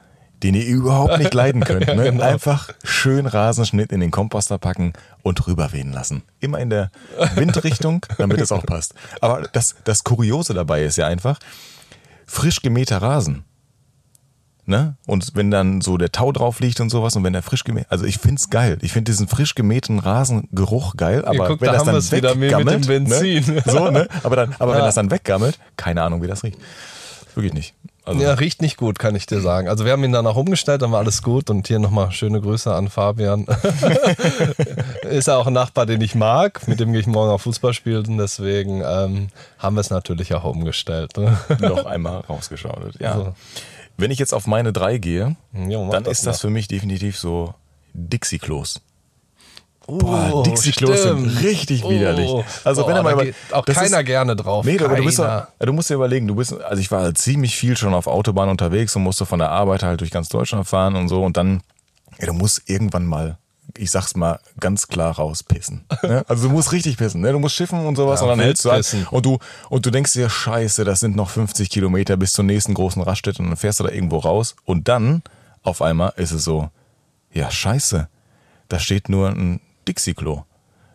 [0.43, 2.04] den ihr überhaupt nicht leiden könnt, ne?
[2.04, 2.23] genau.
[2.23, 6.23] einfach schön Rasenschnitt in den Komposter packen und rüberwehen lassen.
[6.39, 6.91] Immer in der
[7.36, 8.95] Windrichtung, damit es auch passt.
[9.21, 11.39] Aber das, das Kuriose dabei ist ja einfach,
[12.25, 13.45] frisch gemähter Rasen.
[14.65, 14.95] Ne?
[15.08, 17.88] Und wenn dann so der Tau drauf liegt und sowas und wenn der frisch gemäht,
[17.89, 18.78] also ich find's geil.
[18.82, 23.43] Ich finde diesen frisch gemähten Rasengeruch geil, aber guck, wenn da das dann weggammelt, ne?
[23.65, 24.08] so, ne?
[24.24, 24.78] Aber dann, aber ja.
[24.78, 26.60] wenn das dann weggammelt, keine Ahnung, wie das riecht.
[27.36, 27.74] Wirklich nicht.
[28.04, 29.67] Also ja, riecht nicht gut, kann ich dir sagen.
[29.67, 31.50] Also wir haben ihn danach umgestellt, dann war alles gut.
[31.52, 33.45] Und hier nochmal schöne Grüße an Fabian.
[35.04, 36.67] ist ja auch ein Nachbar, den ich mag.
[36.67, 38.17] Mit dem gehe ich morgen auf Fußball spielen.
[38.17, 39.28] Deswegen ähm,
[39.60, 41.13] haben wir es natürlich auch umgestellt.
[41.60, 42.95] Noch einmal rausgeschaut.
[43.00, 43.15] Ja.
[43.15, 43.34] So.
[44.02, 47.18] Wenn ich jetzt auf meine drei gehe, ja, dann das ist das für mich definitiv
[47.18, 47.54] so
[47.94, 48.82] Dixie-Klos.
[49.86, 52.30] Boah, oh, Dixie-Klos sind richtig widerlich.
[52.30, 54.66] Oh, also, wenn er mal über, auch keiner ist, gerne drauf.
[54.66, 57.56] Nee, aber du, bist, ja, du musst dir überlegen, du bist, also ich war ziemlich
[57.56, 60.96] viel schon auf Autobahn unterwegs und musste von der Arbeit halt durch ganz Deutschland fahren
[60.96, 61.62] und so und dann,
[62.20, 63.38] ja, du musst irgendwann mal,
[63.78, 65.86] ich sag's mal ganz klar rauspissen.
[66.04, 66.26] Ne?
[66.28, 67.32] Also du musst richtig pissen, ne?
[67.32, 69.91] Du musst schiffen und sowas ja, und dann hältst du halt, und du, und du
[69.91, 73.58] denkst dir, scheiße, das sind noch 50 Kilometer bis zur nächsten großen Raststätte und dann
[73.58, 75.21] fährst du da irgendwo raus und dann
[75.63, 76.69] auf einmal ist es so,
[77.32, 78.08] ja, scheiße,
[78.67, 80.43] da steht nur ein Dixie-Klo.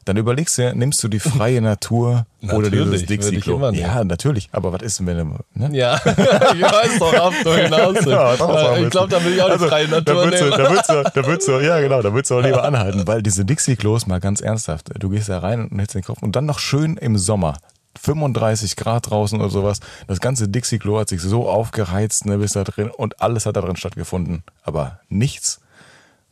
[0.06, 3.72] Dann überlegst du, nimmst du die freie Natur oder dieses Dixie-Klo?
[3.72, 4.48] Ja, natürlich.
[4.52, 5.36] Aber was ist denn, wenn du.
[5.54, 5.76] Ne?
[5.76, 8.04] Ja, ich weiß doch, ab du hinaus.
[8.04, 10.52] ja, ich glaube, da will ich auch die also, freie Natur da würdest nehmen.
[10.52, 13.04] Du, da würdest du, da würdest du, ja, genau, da würdest du auch lieber anhalten.
[13.08, 16.36] Weil diese Dixie-Klos, mal ganz ernsthaft, du gehst da rein und hältst den Kopf und
[16.36, 17.56] dann noch schön im Sommer.
[18.00, 19.80] 35 Grad draußen oder sowas.
[20.06, 23.60] Das ganze Dixie-Klo hat sich so aufgeheizt, ne, bis da drin und alles hat da
[23.60, 24.44] drin stattgefunden.
[24.62, 25.60] Aber nichts,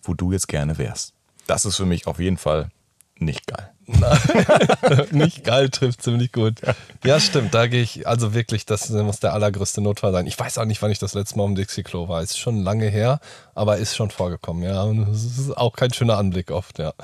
[0.04, 1.12] wo du jetzt gerne wärst.
[1.48, 2.68] Das ist für mich auf jeden Fall
[3.18, 3.70] nicht geil.
[5.10, 6.60] nicht geil trifft ziemlich gut.
[7.04, 7.54] Ja, stimmt.
[7.54, 10.26] Da gehe ich, also wirklich, das muss der allergrößte Notfall sein.
[10.26, 12.22] Ich weiß auch nicht, wann ich das letzte Mal um Dixie-Klo war.
[12.22, 13.20] Ist schon lange her,
[13.54, 14.82] aber ist schon vorgekommen, ja.
[14.82, 16.94] Und es ist auch kein schöner Anblick oft, ja.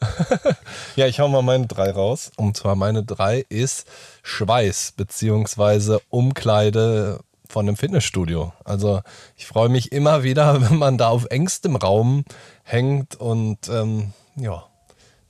[0.96, 2.32] ja, ich hau mal meine drei raus.
[2.36, 3.86] Und zwar meine drei ist
[4.22, 8.52] Schweiß, beziehungsweise Umkleide von einem Fitnessstudio.
[8.64, 9.02] Also
[9.36, 12.24] ich freue mich immer wieder, wenn man da auf engstem Raum
[12.64, 14.64] hängt und ähm, ja,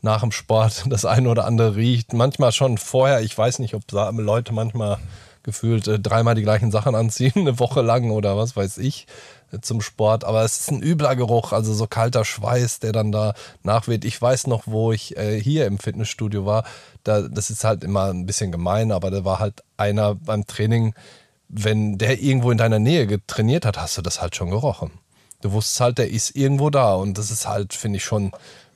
[0.05, 2.13] nach dem Sport das eine oder andere riecht.
[2.13, 4.99] Manchmal schon vorher, ich weiß nicht, ob Leute manchmal
[5.43, 9.07] gefühlt äh, dreimal die gleichen Sachen anziehen, eine Woche lang oder was weiß ich
[9.53, 10.25] äh, zum Sport.
[10.25, 14.05] Aber es ist ein übler Geruch, also so kalter Schweiß, der dann da nachweht.
[14.05, 16.65] Ich weiß noch, wo ich äh, hier im Fitnessstudio war.
[17.03, 20.95] Da, das ist halt immer ein bisschen gemein, aber da war halt einer beim Training,
[21.49, 24.93] wenn der irgendwo in deiner Nähe getrainiert hat, hast du das halt schon gerochen.
[25.41, 28.33] Du wusstest halt, der ist irgendwo da und das ist halt, finde ich, schon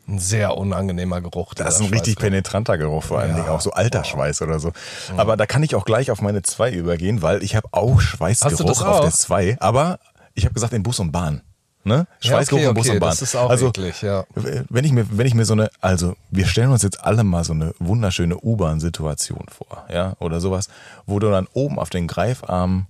[0.08, 1.54] ein sehr unangenehmer Geruch.
[1.54, 3.36] Das ist ein richtig penetranter Geruch, vor allen ja.
[3.36, 4.68] Dingen auch so alter Schweiß oder so.
[5.12, 5.20] Mhm.
[5.20, 8.82] Aber da kann ich auch gleich auf meine 2 übergehen, weil ich habe auch Schweißgeruch
[8.82, 9.98] auf der 2, aber
[10.34, 11.42] ich habe gesagt in Bus und Bahn.
[11.84, 12.06] Ne?
[12.20, 13.10] Schweißgeruch ja, okay, okay, Bus und Bahn.
[13.10, 14.24] Das ist auch also, eklig, ja.
[14.34, 17.44] Wenn ich mir, wenn ich mir so eine, also wir stellen uns jetzt alle mal
[17.44, 20.68] so eine wunderschöne U-Bahn-Situation vor, ja, oder sowas,
[21.06, 22.86] wo du dann oben auf den Greifarm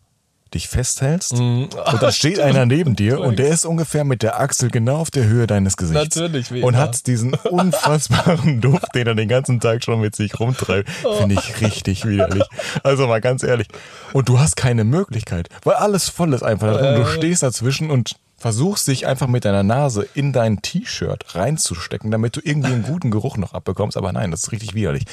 [0.55, 1.65] dich festhältst mm.
[1.65, 5.11] und da steht einer neben dir und der ist ungefähr mit der Achsel genau auf
[5.11, 6.17] der Höhe deines Gesichts.
[6.17, 10.39] Natürlich, wie Und hat diesen unfassbaren Duft, den er den ganzen Tag schon mit sich
[10.39, 10.89] rumtreibt.
[11.19, 12.45] Finde ich richtig widerlich.
[12.83, 13.69] Also mal ganz ehrlich.
[14.13, 16.97] Und du hast keine Möglichkeit, weil alles voll ist einfach drin.
[16.97, 17.13] Du äh.
[17.17, 22.41] stehst dazwischen und versuchst dich einfach mit deiner Nase in dein T-Shirt reinzustecken, damit du
[22.43, 23.97] irgendwie einen guten Geruch noch abbekommst.
[23.97, 25.05] Aber nein, das ist richtig widerlich.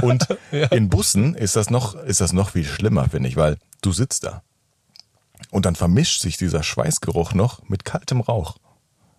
[0.00, 0.66] Und ja.
[0.68, 4.24] in Bussen ist das noch, ist das noch viel schlimmer, finde ich, weil du sitzt
[4.24, 4.42] da
[5.54, 8.56] und dann vermischt sich dieser Schweißgeruch noch mit kaltem Rauch.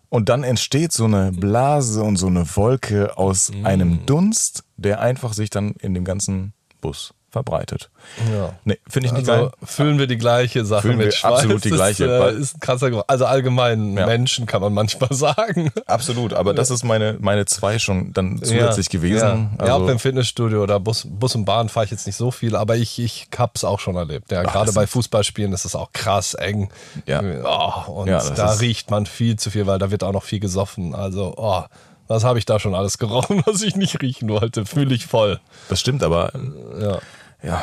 [0.10, 3.66] Und dann entsteht so eine Blase und so eine Wolke aus mm.
[3.66, 7.90] einem Dunst, der einfach sich dann in dem ganzen Bus verbreitet.
[8.32, 8.54] Ja.
[8.64, 9.52] Nee, finde ich nicht also geil.
[9.66, 11.34] Füllen wir die gleiche Sache füllen mit wir Schweiß.
[11.34, 12.08] Absolut die gleiche.
[12.08, 13.04] Das äh, ist ein krasser Geruch.
[13.08, 14.06] Also allgemein ja.
[14.06, 15.70] Menschen kann man manchmal sagen.
[15.86, 18.92] Absolut, aber das ist meine, meine zwei schon dann zusätzlich ja.
[18.94, 19.18] gewesen.
[19.18, 22.16] Ja, also ja ob im Fitnessstudio oder Bus, Bus und Bahn fahre ich jetzt nicht
[22.16, 24.32] so viel, aber ich, ich es auch schon erlebt.
[24.32, 26.70] Ja, gerade bei Fußballspielen ist es auch krass eng.
[27.06, 27.22] Ja.
[27.44, 30.96] Oh, und da riecht man viel zu viel, weil da wird auch noch viel gesoffen.
[30.96, 31.66] Also, oh,
[32.08, 34.66] was habe ich da schon alles gerochen, was ich nicht riechen wollte?
[34.66, 35.40] Fühle ich voll.
[35.70, 36.32] Das stimmt, aber
[36.80, 37.00] ja.
[37.46, 37.62] Ja.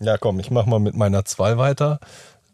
[0.00, 2.00] Ja, komm, ich mach mal mit meiner 2 weiter,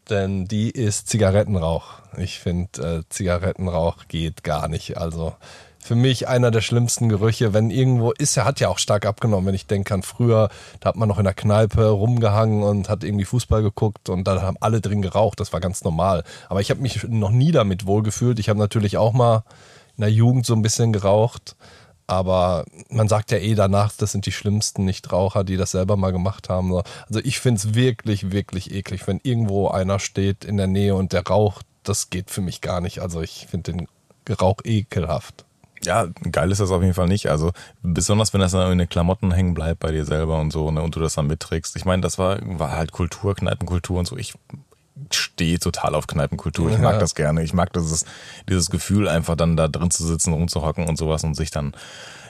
[0.09, 1.94] denn die ist Zigarettenrauch.
[2.16, 4.98] Ich finde, äh, Zigarettenrauch geht gar nicht.
[4.98, 5.32] Also
[5.78, 9.46] für mich einer der schlimmsten Gerüche, wenn irgendwo ist, er hat ja auch stark abgenommen,
[9.46, 13.05] wenn ich denke an früher, da hat man noch in der Kneipe rumgehangen und hat
[13.05, 16.24] irgendwie Fußball geguckt und da haben alle drin geraucht, das war ganz normal.
[16.48, 18.40] Aber ich habe mich noch nie damit wohlgefühlt.
[18.40, 19.44] Ich habe natürlich auch mal
[19.96, 21.57] in der Jugend so ein bisschen geraucht,
[22.11, 26.11] aber man sagt ja eh danach, das sind die schlimmsten Nichtraucher, die das selber mal
[26.11, 26.74] gemacht haben.
[26.74, 31.12] Also ich finde es wirklich, wirklich eklig, wenn irgendwo einer steht in der Nähe und
[31.12, 31.64] der raucht.
[31.84, 32.98] Das geht für mich gar nicht.
[32.98, 33.88] Also ich finde den
[34.40, 35.44] Rauch ekelhaft.
[35.84, 37.30] Ja, geil ist das auf jeden Fall nicht.
[37.30, 40.72] Also besonders wenn das dann in den Klamotten hängen bleibt bei dir selber und so
[40.72, 41.76] ne, und du das dann mitträgst.
[41.76, 44.16] Ich meine, das war, war halt Kultur, Kneipenkultur und so.
[44.16, 44.34] Ich
[45.12, 46.70] stehe total auf Kneipenkultur.
[46.70, 47.42] Ich mag das gerne.
[47.42, 48.05] Ich mag dieses,
[48.48, 51.74] dieses Gefühl, einfach dann da drin zu sitzen, rumzuhocken und sowas und sich dann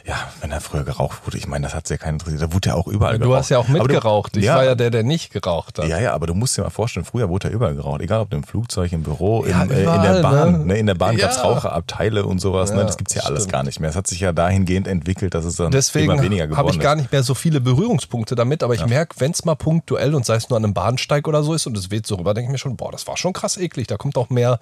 [0.06, 2.42] ja, wenn er früher geraucht wurde, ich meine, das hat ja keinen interessiert.
[2.42, 3.32] Da wurde ja auch überall du geraucht.
[3.32, 4.36] Du hast ja auch mitgeraucht.
[4.36, 5.88] Ich ja, war ja der, der nicht geraucht hat.
[5.88, 8.00] Ja, ja, aber du musst dir mal vorstellen, früher wurde ja überall geraucht.
[8.00, 10.52] Egal ob im Flugzeug, im Büro, ja, in, überall, äh, in der Bahn.
[10.52, 10.58] Ne?
[10.66, 10.78] ne?
[10.78, 11.26] In der Bahn ja.
[11.26, 12.72] gab es Raucherabteile und sowas.
[12.72, 12.84] ne?
[12.84, 13.90] Das gibt's ja alles gar nicht mehr.
[13.90, 16.50] Es hat sich ja dahingehend entwickelt, dass es dann Deswegen immer weniger geworden ist.
[16.50, 19.44] Deswegen habe ich gar nicht mehr so viele Berührungspunkte damit, aber ich merke, wenn es
[19.44, 22.06] mal punktuell und sei es nur an einem Bahnsteig oder so ist und es weht
[22.06, 23.86] so rüber, denke ich mir schon, boah, das war schon krass eklig.
[23.86, 24.58] Da kommt auch mehr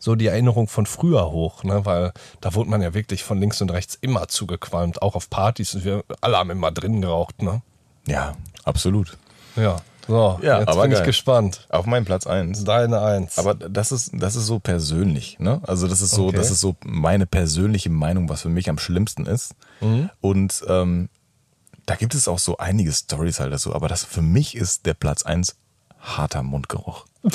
[0.00, 1.84] so die Erinnerung von früher hoch, ne?
[1.84, 5.74] weil da wurde man ja wirklich von links und rechts immer zugequalmt, auch auf Partys
[5.74, 7.42] und wir alle haben immer drin geraucht.
[7.42, 7.62] Ne?
[8.08, 8.34] Ja,
[8.64, 9.16] absolut.
[9.54, 9.76] Ja.
[10.08, 10.92] So, ja, jetzt bin geil.
[10.94, 11.68] ich gespannt.
[11.68, 12.64] Auf meinen Platz 1.
[12.64, 13.38] Deine 1.
[13.38, 15.60] Aber das ist, das ist so persönlich, ne?
[15.64, 16.36] Also das ist so, okay.
[16.36, 19.54] das ist so meine persönliche Meinung, was für mich am schlimmsten ist.
[19.80, 20.10] Mhm.
[20.20, 21.10] Und ähm,
[21.86, 24.94] da gibt es auch so einige Stories halt dazu, aber das für mich ist der
[24.94, 25.54] Platz 1
[26.00, 27.04] harter Mundgeruch.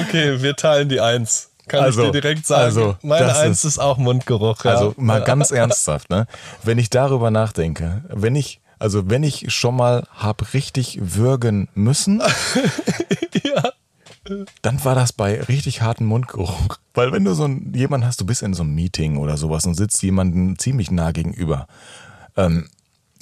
[0.00, 1.50] okay, wir teilen die Eins.
[1.68, 2.64] Kann also, ich dir direkt sagen.
[2.64, 4.64] Also, Meine Eins ist, ist, auch Mundgeruch.
[4.64, 4.72] Ja.
[4.72, 6.26] Also mal ganz ernsthaft, ne?
[6.62, 12.22] Wenn ich darüber nachdenke, wenn ich, also wenn ich schon mal hab richtig würgen müssen,
[13.44, 13.70] ja.
[14.62, 16.78] dann war das bei richtig harten Mundgeruch.
[16.94, 19.66] Weil wenn du so einen, jemanden hast, du bist in so einem Meeting oder sowas
[19.66, 21.66] und sitzt jemandem ziemlich nah gegenüber.
[22.36, 22.68] Ähm,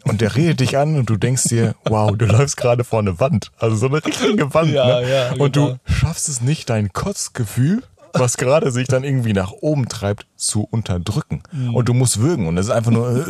[0.06, 3.18] und der redet dich an und du denkst dir, wow, du läufst gerade vor eine
[3.20, 3.50] Wand.
[3.58, 4.70] Also so eine richtige Wand.
[4.70, 5.10] Ja, ne?
[5.10, 5.78] ja, und genau.
[5.86, 7.82] du schaffst es nicht, dein Kotzgefühl,
[8.12, 11.42] was gerade sich dann irgendwie nach oben treibt, zu unterdrücken.
[11.52, 11.74] Mhm.
[11.74, 13.26] Und du musst würgen und es ist einfach nur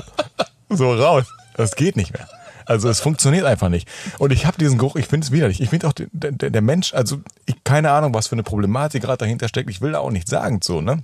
[0.68, 1.24] so raus.
[1.56, 2.28] Das geht nicht mehr.
[2.64, 3.88] Also es funktioniert einfach nicht.
[4.18, 5.60] Und ich habe diesen Geruch, ich finde es widerlich.
[5.60, 9.02] Ich finde auch der, der, der, Mensch, also ich, keine Ahnung, was für eine Problematik
[9.02, 9.68] gerade dahinter steckt.
[9.68, 11.02] Ich will da auch nichts sagen so, ne?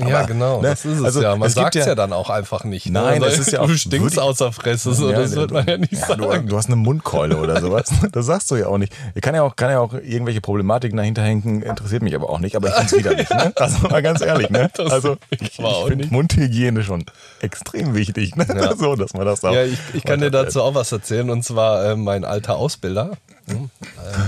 [0.00, 0.68] Aber, ja, genau, ne?
[0.68, 1.36] das ist es also, ja.
[1.36, 2.86] Man sagt es ja, ja, dann auch einfach nicht.
[2.86, 3.00] Ne?
[3.00, 3.68] Nein, das ist ja auch.
[3.68, 6.22] Du stinkst außer Fresse, so, ja, das wird man ja nicht ja, sagen.
[6.22, 7.92] Du, du, hast eine Mundkeule oder sowas.
[8.12, 8.92] Das sagst du ja auch nicht.
[9.20, 12.54] Kann ja auch, kann ja auch irgendwelche Problematiken dahinter hängen, interessiert mich aber auch nicht,
[12.54, 13.30] aber ich finde es wieder nicht.
[13.30, 13.52] Ne?
[13.64, 14.70] Also mal ganz ehrlich, ne?
[14.78, 17.04] Also ich, ich finde Mundhygiene schon
[17.40, 18.46] extrem wichtig, ne?
[18.54, 18.76] Ja.
[18.76, 19.52] so, dass man das auch.
[19.52, 23.12] Ja, ich, ich kann dir dazu auch was erzählen und zwar äh, mein alter Ausbilder.
[23.48, 24.18] Hm, äh,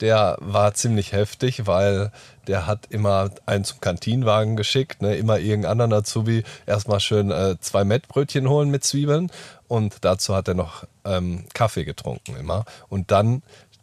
[0.00, 2.10] der war ziemlich heftig, weil
[2.50, 5.14] der hat immer einen zum Kantinwagen geschickt, ne?
[5.16, 9.30] immer irgendeinen anderen Azubi erstmal schön äh, zwei Mettbrötchen holen mit Zwiebeln
[9.68, 13.42] und dazu hat er noch ähm, Kaffee getrunken immer und dann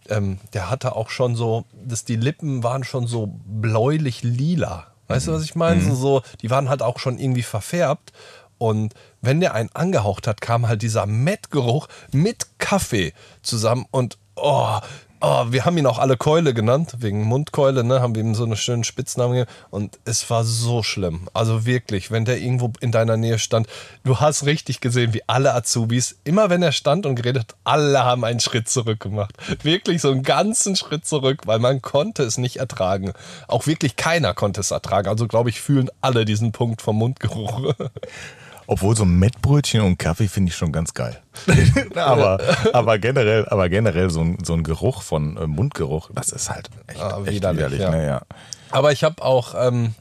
[0.10, 5.28] ähm, der hatte auch schon so, dass die Lippen waren schon so bläulich lila Weißt
[5.28, 5.32] mhm.
[5.32, 5.82] du, was ich meine?
[5.82, 5.90] Mhm.
[5.90, 8.12] So, so, die waren halt auch schon irgendwie verfärbt.
[8.58, 14.80] Und wenn der einen angehaucht hat, kam halt dieser Mettgeruch mit Kaffee zusammen und oh,
[15.22, 18.44] oh, wir haben ihn auch alle Keule genannt, wegen Mundkeule, ne, haben wir ihm so
[18.44, 21.28] einen schönen Spitznamen gegeben und es war so schlimm.
[21.34, 23.68] Also wirklich, wenn der irgendwo in deiner Nähe stand,
[24.04, 28.04] du hast richtig gesehen, wie alle Azubis, immer wenn er stand und geredet hat, alle
[28.04, 29.34] haben einen Schritt zurück gemacht.
[29.64, 33.14] Wirklich so einen ganzen Schritt zurück, weil man konnte es nicht ertragen.
[33.48, 35.08] Auch wirklich keiner konnte es ertragen.
[35.08, 37.74] Also glaube ich, fühlen alle diesen Punkt vom Mundgeruch.
[38.70, 41.22] Obwohl so Mettbrötchen und Kaffee finde ich schon ganz geil.
[41.96, 42.40] aber,
[42.74, 46.70] aber generell, aber generell so ein, so ein Geruch von äh, Mundgeruch, das ist halt
[46.86, 47.60] echt, ah, echt widerlich.
[47.60, 47.90] widerlich ja.
[47.90, 48.06] Ne?
[48.06, 48.22] Ja.
[48.70, 49.96] Aber ich habe auch ähm,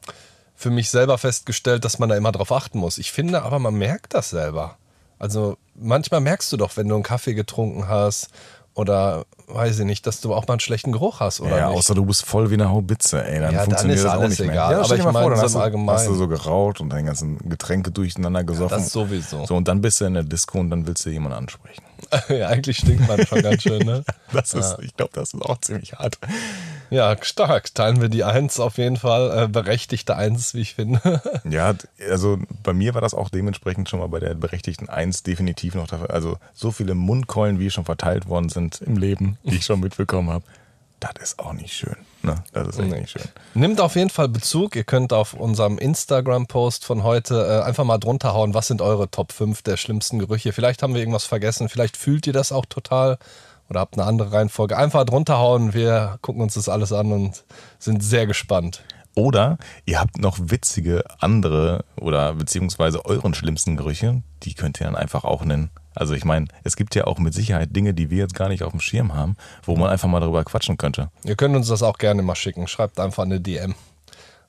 [0.57, 2.99] für mich selber festgestellt, dass man da immer drauf achten muss.
[2.99, 4.77] Ich finde aber, man merkt das selber.
[5.19, 8.29] Also manchmal merkst du doch, wenn du einen Kaffee getrunken hast
[8.77, 11.57] oder weiß ich nicht, dass du auch mal einen schlechten Geruch hast, oder?
[11.57, 11.79] Ja, nicht?
[11.79, 13.41] außer du bist voll wie eine Haubitze, ey.
[13.41, 14.69] Dann ja, funktioniert dann ist das alles auch nicht egal.
[14.69, 14.79] Mehr.
[14.79, 17.39] Ja, aber ich meine, vor, dann hast, du, hast du so geraucht und deine ganzen
[17.49, 18.77] Getränke durcheinander gesoffen.
[18.77, 19.47] Ja, das sowieso.
[19.47, 21.83] So, und dann bist du in der Disco und dann willst du jemanden ansprechen.
[22.29, 24.05] ja, eigentlich stinkt man schon ganz schön, ne?
[24.33, 26.19] das ist, ich glaube, das ist auch ziemlich hart.
[26.91, 27.75] Ja, stark.
[27.75, 29.45] Teilen wir die Eins auf jeden Fall.
[29.45, 31.21] Äh, berechtigte Eins, wie ich finde.
[31.49, 31.75] ja,
[32.09, 35.87] also bei mir war das auch dementsprechend schon mal bei der berechtigten Eins definitiv noch
[35.87, 36.11] dafür.
[36.11, 40.31] Also so viele Mundkeulen, wie schon verteilt worden sind im Leben, die ich schon mitbekommen
[40.31, 40.45] habe.
[41.01, 41.97] Das ist auch nicht schön.
[42.23, 42.43] Ne?
[42.53, 43.01] Das ist echt nee.
[43.01, 43.23] nicht schön.
[43.55, 44.77] Nimmt auf jeden Fall Bezug.
[44.77, 49.11] Ihr könnt auf unserem Instagram-Post von heute äh, einfach mal drunter hauen, was sind eure
[49.11, 50.53] Top 5 der schlimmsten Gerüche.
[50.53, 53.19] Vielleicht haben wir irgendwas vergessen, vielleicht fühlt ihr das auch total
[53.69, 54.77] oder habt eine andere Reihenfolge.
[54.77, 55.75] Einfach drunter hauen.
[55.75, 57.45] Wir gucken uns das alles an und
[57.79, 58.83] sind sehr gespannt.
[59.15, 59.57] Oder
[59.87, 65.25] ihr habt noch witzige andere oder beziehungsweise euren schlimmsten Gerüche, die könnt ihr dann einfach
[65.25, 65.71] auch nennen.
[65.95, 68.63] Also ich meine, es gibt ja auch mit Sicherheit Dinge, die wir jetzt gar nicht
[68.63, 71.11] auf dem Schirm haben, wo man einfach mal darüber quatschen könnte.
[71.25, 72.69] Ihr könnt uns das auch gerne mal schicken.
[72.69, 73.75] Schreibt einfach eine DM.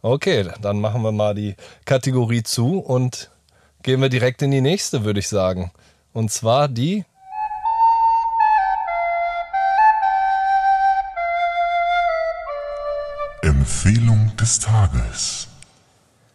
[0.01, 1.55] Okay, dann machen wir mal die
[1.85, 3.31] Kategorie zu und
[3.83, 5.71] gehen wir direkt in die nächste, würde ich sagen.
[6.11, 7.05] Und zwar die
[14.27, 15.47] Empfehlung des Tages.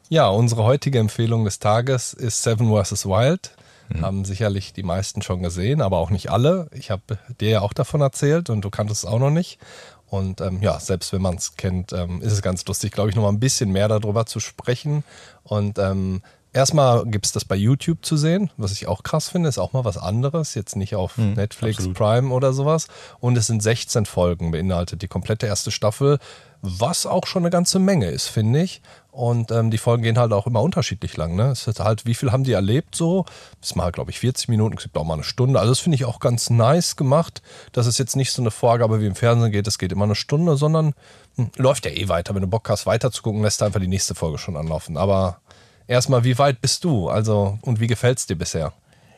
[0.08, 3.06] Ja, unsere heutige Empfehlung des Tages ist Seven vs.
[3.06, 3.54] Wild.
[3.88, 4.00] Mhm.
[4.02, 6.68] Haben sicherlich die meisten schon gesehen, aber auch nicht alle.
[6.72, 9.58] Ich habe dir ja auch davon erzählt und du kanntest es auch noch nicht.
[10.06, 13.16] Und ähm, ja, selbst wenn man es kennt, ähm, ist es ganz lustig, glaube ich,
[13.16, 15.04] noch mal ein bisschen mehr darüber zu sprechen.
[15.42, 16.22] Und ähm,
[16.52, 19.72] erstmal gibt es das bei YouTube zu sehen, was ich auch krass finde, ist auch
[19.72, 21.96] mal was anderes, jetzt nicht auf mhm, Netflix, absolut.
[21.96, 22.88] Prime oder sowas.
[23.20, 26.18] Und es sind 16 Folgen beinhaltet, die komplette erste Staffel,
[26.64, 28.82] was auch schon eine ganze Menge ist, finde ich.
[29.10, 31.34] Und ähm, die Folgen gehen halt auch immer unterschiedlich lang.
[31.34, 31.50] Ne?
[31.50, 33.26] Es ist halt, wie viel haben die erlebt so?
[33.60, 35.58] Das ist mal, glaube ich, 40 Minuten, es gibt auch mal eine Stunde.
[35.58, 37.42] Also das finde ich auch ganz nice gemacht,
[37.72, 40.14] dass es jetzt nicht so eine Vorgabe wie im Fernsehen geht, es geht immer eine
[40.14, 40.94] Stunde, sondern
[41.36, 42.34] hm, läuft ja eh weiter.
[42.34, 44.96] Wenn du Bock hast, weiter zu gucken, lässt du einfach die nächste Folge schon anlaufen.
[44.96, 45.41] Aber
[45.86, 47.08] erstmal, wie weit bist du?
[47.08, 48.72] Also, und wie gefällt es dir bisher?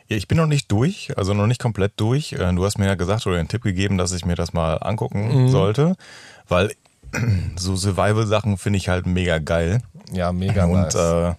[0.08, 2.32] Ja, ich bin noch nicht durch, also noch nicht komplett durch.
[2.34, 4.74] Äh, du hast mir ja gesagt oder den Tipp gegeben, dass ich mir das mal
[4.76, 5.48] angucken mhm.
[5.48, 5.96] sollte,
[6.48, 6.74] weil
[7.56, 9.80] so Survival-Sachen finde ich halt mega geil.
[10.12, 10.94] Ja, mega Und nice.
[10.94, 11.34] äh,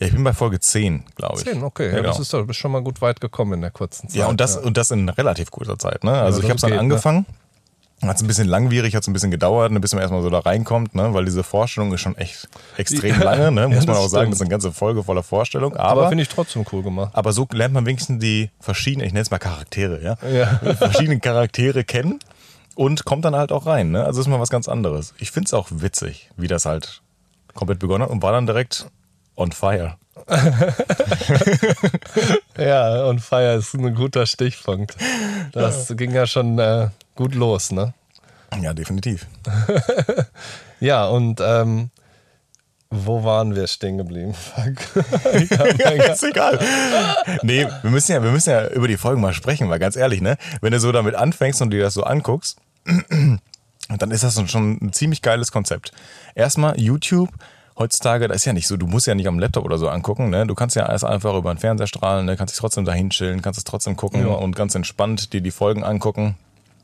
[0.00, 1.44] ja, ich bin bei Folge 10, glaube ich.
[1.44, 1.92] 10, okay.
[1.92, 4.16] Ja, das ist doch, du bist schon mal gut weit gekommen in der kurzen Zeit.
[4.16, 4.60] Ja, und das, ja.
[4.60, 6.04] und das in relativ kurzer Zeit.
[6.04, 6.12] Ne?
[6.12, 6.78] Also ja, ich habe es dann ne?
[6.78, 7.26] angefangen.
[7.28, 7.34] Ne?
[8.00, 10.38] Hat es ein bisschen langwierig, hat es ein bisschen gedauert, bis man erstmal so da
[10.38, 11.12] reinkommt, ne?
[11.14, 13.66] weil diese Vorstellung ist schon echt extrem lange, ne?
[13.66, 14.10] muss man auch stimmt.
[14.10, 14.30] sagen.
[14.30, 15.74] Das ist eine ganze Folge voller Vorstellung.
[15.76, 17.10] Aber, aber finde ich trotzdem cool gemacht.
[17.14, 20.74] Aber so lernt man wenigstens die verschiedenen, ich nenne es mal Charaktere, ja, ja.
[20.76, 22.20] verschiedenen Charaktere kennen
[22.76, 23.90] und kommt dann halt auch rein.
[23.90, 24.04] Ne?
[24.04, 25.12] Also ist mal was ganz anderes.
[25.18, 27.02] Ich finde es auch witzig, wie das halt
[27.54, 28.86] komplett begonnen hat und war dann direkt
[29.34, 29.96] on fire.
[32.58, 34.96] ja, on fire ist ein guter Stichpunkt.
[35.52, 37.94] Das ging ja schon äh, gut los, ne?
[38.60, 39.26] Ja, definitiv.
[40.80, 41.90] ja, und ähm,
[42.90, 44.34] wo waren wir stehen geblieben?
[45.50, 46.58] ja, ist egal.
[47.42, 50.22] Nee, wir müssen, ja, wir müssen ja über die Folgen mal sprechen, weil ganz ehrlich,
[50.22, 50.38] ne?
[50.62, 54.92] Wenn du so damit anfängst und dir das so anguckst, dann ist das schon ein
[54.92, 55.92] ziemlich geiles Konzept.
[56.34, 57.30] Erstmal YouTube.
[57.78, 60.30] Heutzutage, das ist ja nicht so, du musst ja nicht am Laptop oder so angucken,
[60.30, 60.46] ne?
[60.46, 62.36] Du kannst ja alles einfach über den Fernseher strahlen, ne?
[62.36, 64.34] kannst dich trotzdem dahin chillen, kannst es trotzdem gucken ja.
[64.34, 66.36] und ganz entspannt dir die Folgen angucken.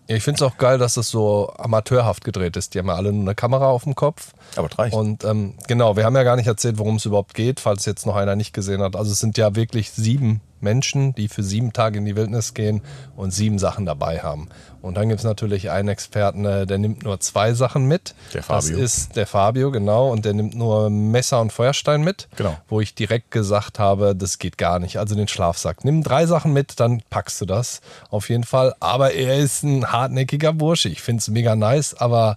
[0.07, 2.75] Ja, ich finde es auch geil, dass es so amateurhaft gedreht ist.
[2.75, 4.35] Die haben ja alle nur eine Kamera auf dem Kopf.
[4.55, 4.95] Aber reicht.
[4.95, 8.07] Und ähm, genau, wir haben ja gar nicht erzählt, worum es überhaupt geht, falls jetzt
[8.07, 8.97] noch einer nicht gesehen hat.
[8.97, 12.83] Also es sind ja wirklich sieben Menschen, die für sieben Tage in die Wildnis gehen
[13.15, 14.49] und sieben Sachen dabei haben.
[14.83, 18.15] Und dann gibt es natürlich einen Experten, äh, der nimmt nur zwei Sachen mit.
[18.35, 18.71] Der Fabio.
[18.73, 20.11] Das ist der Fabio, genau.
[20.11, 22.29] Und der nimmt nur Messer und Feuerstein mit.
[22.37, 22.59] Genau.
[22.69, 24.99] Wo ich direkt gesagt habe, das geht gar nicht.
[24.99, 25.85] Also den Schlafsack.
[25.85, 27.81] Nimm drei Sachen mit, dann packst du das.
[28.11, 28.75] Auf jeden Fall.
[28.81, 30.91] Aber er ist ein hartnäckiger Bursche.
[30.91, 32.37] Ich finde es mega nice, aber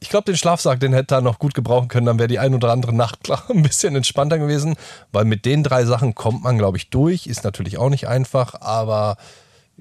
[0.00, 2.06] ich glaube, den Schlafsack, den hätte er noch gut gebrauchen können.
[2.06, 4.76] Dann wäre die ein oder andere Nacht klar ein bisschen entspannter gewesen.
[5.12, 7.26] Weil mit den drei Sachen kommt man, glaube ich, durch.
[7.26, 9.16] Ist natürlich auch nicht einfach, aber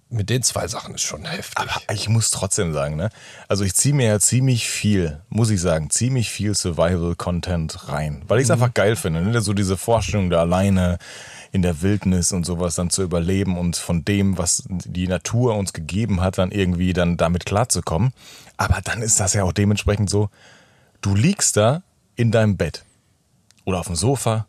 [0.09, 1.57] mit den zwei Sachen ist schon heftig.
[1.57, 3.09] Aber ich muss trotzdem sagen, ne?
[3.47, 8.39] Also ich ziehe mir ja ziemlich viel, muss ich sagen, ziemlich viel Survival-Content rein, weil
[8.39, 8.53] ich es mhm.
[8.53, 9.21] einfach geil finde.
[9.21, 9.41] Ne?
[9.41, 10.97] So diese Vorstellung da alleine
[11.51, 15.73] in der Wildnis und sowas dann zu überleben und von dem, was die Natur uns
[15.73, 18.13] gegeben hat, dann irgendwie dann damit klarzukommen.
[18.59, 20.29] Aber dann ist das ja auch dementsprechend so,
[20.99, 21.81] du liegst da
[22.17, 22.83] in deinem Bett
[23.63, 24.47] oder auf dem Sofa,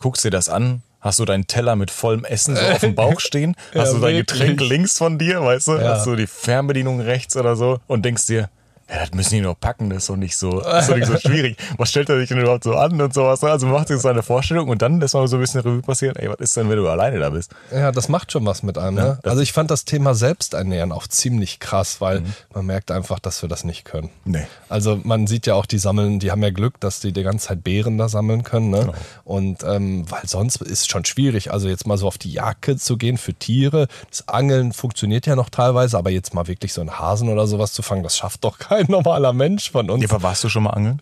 [0.00, 3.20] guckst dir das an, hast du deinen Teller mit vollem Essen so auf dem Bauch
[3.20, 5.94] stehen, hast ja, du dein Getränk links von dir, weißt du, ja.
[5.94, 8.50] hast du die Fernbedienung rechts oder so und denkst dir,
[8.88, 11.16] ja, das müssen die noch packen, das ist doch nicht so, ist doch nicht so
[11.16, 11.56] schwierig.
[11.78, 13.42] Was stellt er sich denn überhaupt so an und sowas?
[13.42, 16.16] Also macht sich so eine Vorstellung und dann lässt man so ein bisschen Revue passieren,
[16.16, 17.52] ey, was ist denn, wenn du alleine da bist?
[17.72, 19.18] Ja, das macht schon was mit einem, ne?
[19.22, 22.34] Also ich fand das Thema Selbsternähren auch ziemlich krass, weil mhm.
[22.52, 24.10] man merkt einfach, dass wir das nicht können.
[24.24, 24.46] Nee.
[24.68, 27.48] Also man sieht ja auch, die sammeln, die haben ja Glück, dass die die ganze
[27.48, 28.80] Zeit Beeren da sammeln können, ne?
[28.80, 28.94] Genau.
[29.24, 32.76] Und ähm, weil sonst ist es schon schwierig, also jetzt mal so auf die Jacke
[32.76, 33.88] zu gehen für Tiere.
[34.10, 37.72] Das Angeln funktioniert ja noch teilweise, aber jetzt mal wirklich so einen Hasen oder sowas
[37.72, 39.70] zu fangen, das schafft doch kein normaler Mensch.
[39.70, 40.02] Von uns.
[40.02, 41.00] Ja, aber warst du schon mal angeln?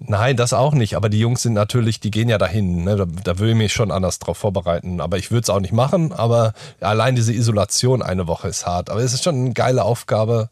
[0.00, 0.96] Nein, das auch nicht.
[0.96, 2.84] Aber die Jungs sind natürlich, die gehen ja dahin.
[2.84, 2.96] Ne?
[2.96, 5.00] Da, da würde ich mich schon anders drauf vorbereiten.
[5.00, 6.12] Aber ich würde es auch nicht machen.
[6.12, 8.90] Aber allein diese Isolation eine Woche ist hart.
[8.90, 10.50] Aber es ist schon eine geile Aufgabe,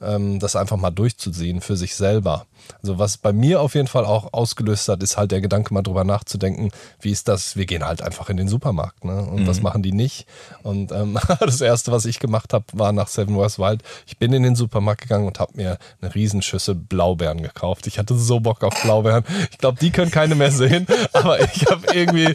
[0.00, 2.46] ähm, das einfach mal durchzuziehen für sich selber.
[2.82, 5.82] Also was bei mir auf jeden Fall auch ausgelöst hat, ist halt der Gedanke mal
[5.82, 9.26] drüber nachzudenken, wie ist das, wir gehen halt einfach in den Supermarkt ne?
[9.26, 9.46] und mhm.
[9.46, 10.26] was machen die nicht.
[10.62, 14.32] Und ähm, das Erste, was ich gemacht habe, war nach Seven West Wild, ich bin
[14.32, 17.86] in den Supermarkt gegangen und habe mir eine Riesenschüssel Blaubeeren gekauft.
[17.86, 19.24] Ich hatte so Bock auf Blaubeeren.
[19.50, 22.34] Ich glaube, die können keine mehr sehen, aber ich habe irgendwie,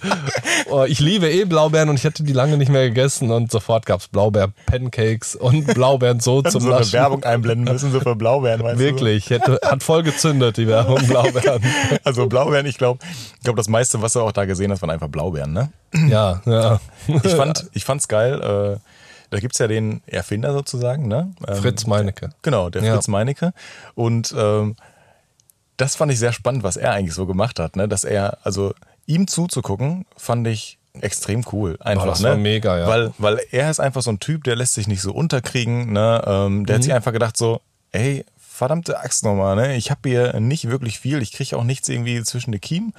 [0.69, 3.85] oh, ich liebe eh Blaubeeren und ich hätte die lange nicht mehr gegessen und sofort
[3.85, 6.83] gab es Blaubeer-Pancakes und Blaubeeren so zum so Naschen.
[6.83, 8.77] eine Werbung einblenden müssen, so für Blaubeeren.
[8.77, 11.61] Wirklich, hätte, hat voll gezündet, die Werbung Blaubeeren.
[12.03, 12.99] also Blaubeeren, ich glaube,
[13.35, 15.71] ich glaube, das meiste, was du auch da gesehen hast, waren einfach Blaubeeren, ne?
[16.07, 16.79] Ja, ja.
[17.07, 18.41] Ich fand, ich fand's geil.
[18.41, 18.79] Äh,
[19.29, 21.33] da gibt es ja den Erfinder sozusagen, ne?
[21.47, 22.31] Ähm, Fritz Meinecke.
[22.41, 23.11] Genau, der Fritz ja.
[23.11, 23.53] Meinecke.
[23.95, 24.75] Und ähm,
[25.77, 27.87] das fand ich sehr spannend, was er eigentlich so gemacht hat, ne?
[27.87, 28.73] Dass er, also
[29.05, 31.77] ihm zuzugucken, fand ich extrem cool.
[31.79, 32.29] Einfach, oh, das ne?
[32.29, 32.87] war mega, ja.
[32.87, 36.21] Weil, weil er ist einfach so ein Typ, der lässt sich nicht so unterkriegen, ne?
[36.25, 36.77] Ähm, der mhm.
[36.77, 37.61] hat sich einfach gedacht so,
[37.91, 38.25] ey,
[38.61, 39.75] verdammte Axt nochmal, ne?
[39.75, 42.93] Ich habe hier nicht wirklich viel, ich kriege auch nichts irgendwie zwischen den Kiemen,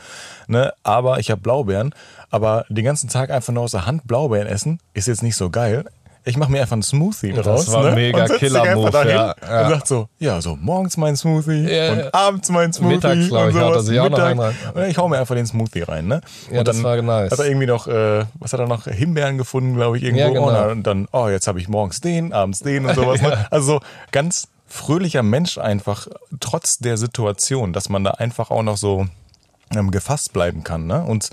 [0.48, 0.72] ne?
[0.82, 1.94] Aber ich habe Blaubeeren.
[2.30, 5.50] Aber den ganzen Tag einfach nur aus der Hand Blaubeeren essen, ist jetzt nicht so
[5.50, 5.84] geil.
[6.24, 7.66] Ich mache mir einfach einen Smoothie draus.
[7.66, 7.94] Das war ne?
[7.94, 9.62] mega Killer-Move, ja, ja.
[9.62, 12.94] Und sagt so, ja, so morgens mein Smoothie ja, und abends mein Smoothie.
[12.96, 14.40] Mittags, glaube ich, hat er sich auch noch rein.
[14.88, 16.22] Ich hau mir einfach den Smoothie rein, ne?
[16.50, 17.30] Ja, und dann das war nice.
[17.30, 20.22] Hat er irgendwie noch, äh, was hat er noch, Himbeeren gefunden, glaube ich, irgendwo.
[20.22, 20.70] Ja, genau.
[20.72, 23.22] Und dann, oh, jetzt habe ich morgens den, abends den und sowas.
[23.22, 23.46] Ne?
[23.52, 26.08] Also so ganz fröhlicher Mensch einfach,
[26.40, 29.06] trotz der Situation, dass man da einfach auch noch so
[29.70, 30.86] ähm, gefasst bleiben kann.
[30.86, 31.04] Ne?
[31.04, 31.28] Und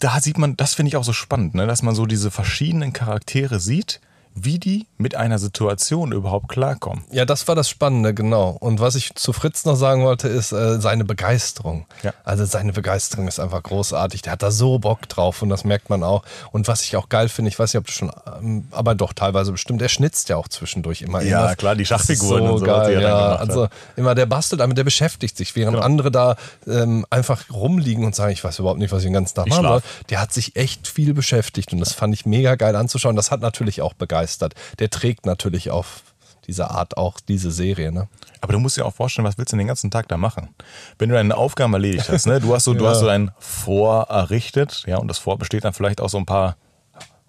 [0.00, 1.68] da sieht man, das finde ich auch so spannend, ne?
[1.68, 4.00] dass man so diese verschiedenen Charaktere sieht,
[4.34, 7.04] wie die mit einer Situation überhaupt klarkommen.
[7.12, 8.56] Ja, das war das Spannende, genau.
[8.58, 11.86] Und was ich zu Fritz noch sagen wollte, ist äh, seine Begeisterung.
[12.02, 12.12] Ja.
[12.24, 14.22] Also seine Begeisterung ist einfach großartig.
[14.22, 16.24] Der hat da so Bock drauf und das merkt man auch.
[16.50, 18.10] Und was ich auch geil finde, ich weiß nicht, ob du schon,
[18.40, 21.22] ähm, aber doch teilweise bestimmt, er schnitzt ja auch zwischendurch immer.
[21.22, 21.54] Ja, immer.
[21.54, 22.64] klar, die Schachfiguren so und so.
[22.64, 25.86] Geil, ja, also immer der bastelt damit, der beschäftigt sich, während genau.
[25.86, 26.34] andere da
[26.66, 29.64] ähm, einfach rumliegen und sagen, ich weiß überhaupt nicht, was ich den ganzen Tag machen
[29.64, 29.82] soll.
[30.10, 33.14] Der hat sich echt viel beschäftigt und das fand ich mega geil anzuschauen.
[33.14, 34.54] Das hat natürlich auch begeistert begeistert.
[34.78, 36.02] Der trägt natürlich auf
[36.46, 37.90] diese Art auch diese Serie.
[37.90, 38.08] Ne?
[38.40, 40.54] Aber du musst dir auch vorstellen, was willst du den ganzen Tag da machen?
[40.98, 42.40] Wenn du deine Aufgaben erledigt hast, ne?
[42.40, 42.78] du hast so, ja.
[42.78, 46.18] du hast so ein Vor errichtet, ja, und das Vor besteht dann vielleicht aus so
[46.18, 46.56] ein paar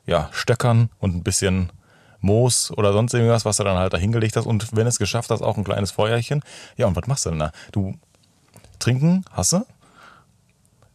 [0.05, 1.71] ja, Stöckern und ein bisschen
[2.19, 4.45] Moos oder sonst irgendwas, was du dann halt da hingelegt hast.
[4.45, 6.41] Und wenn es geschafft hast, auch ein kleines Feuerchen.
[6.75, 7.51] Ja, und was machst du denn da?
[7.71, 7.97] Du
[8.79, 9.65] trinken, hasse.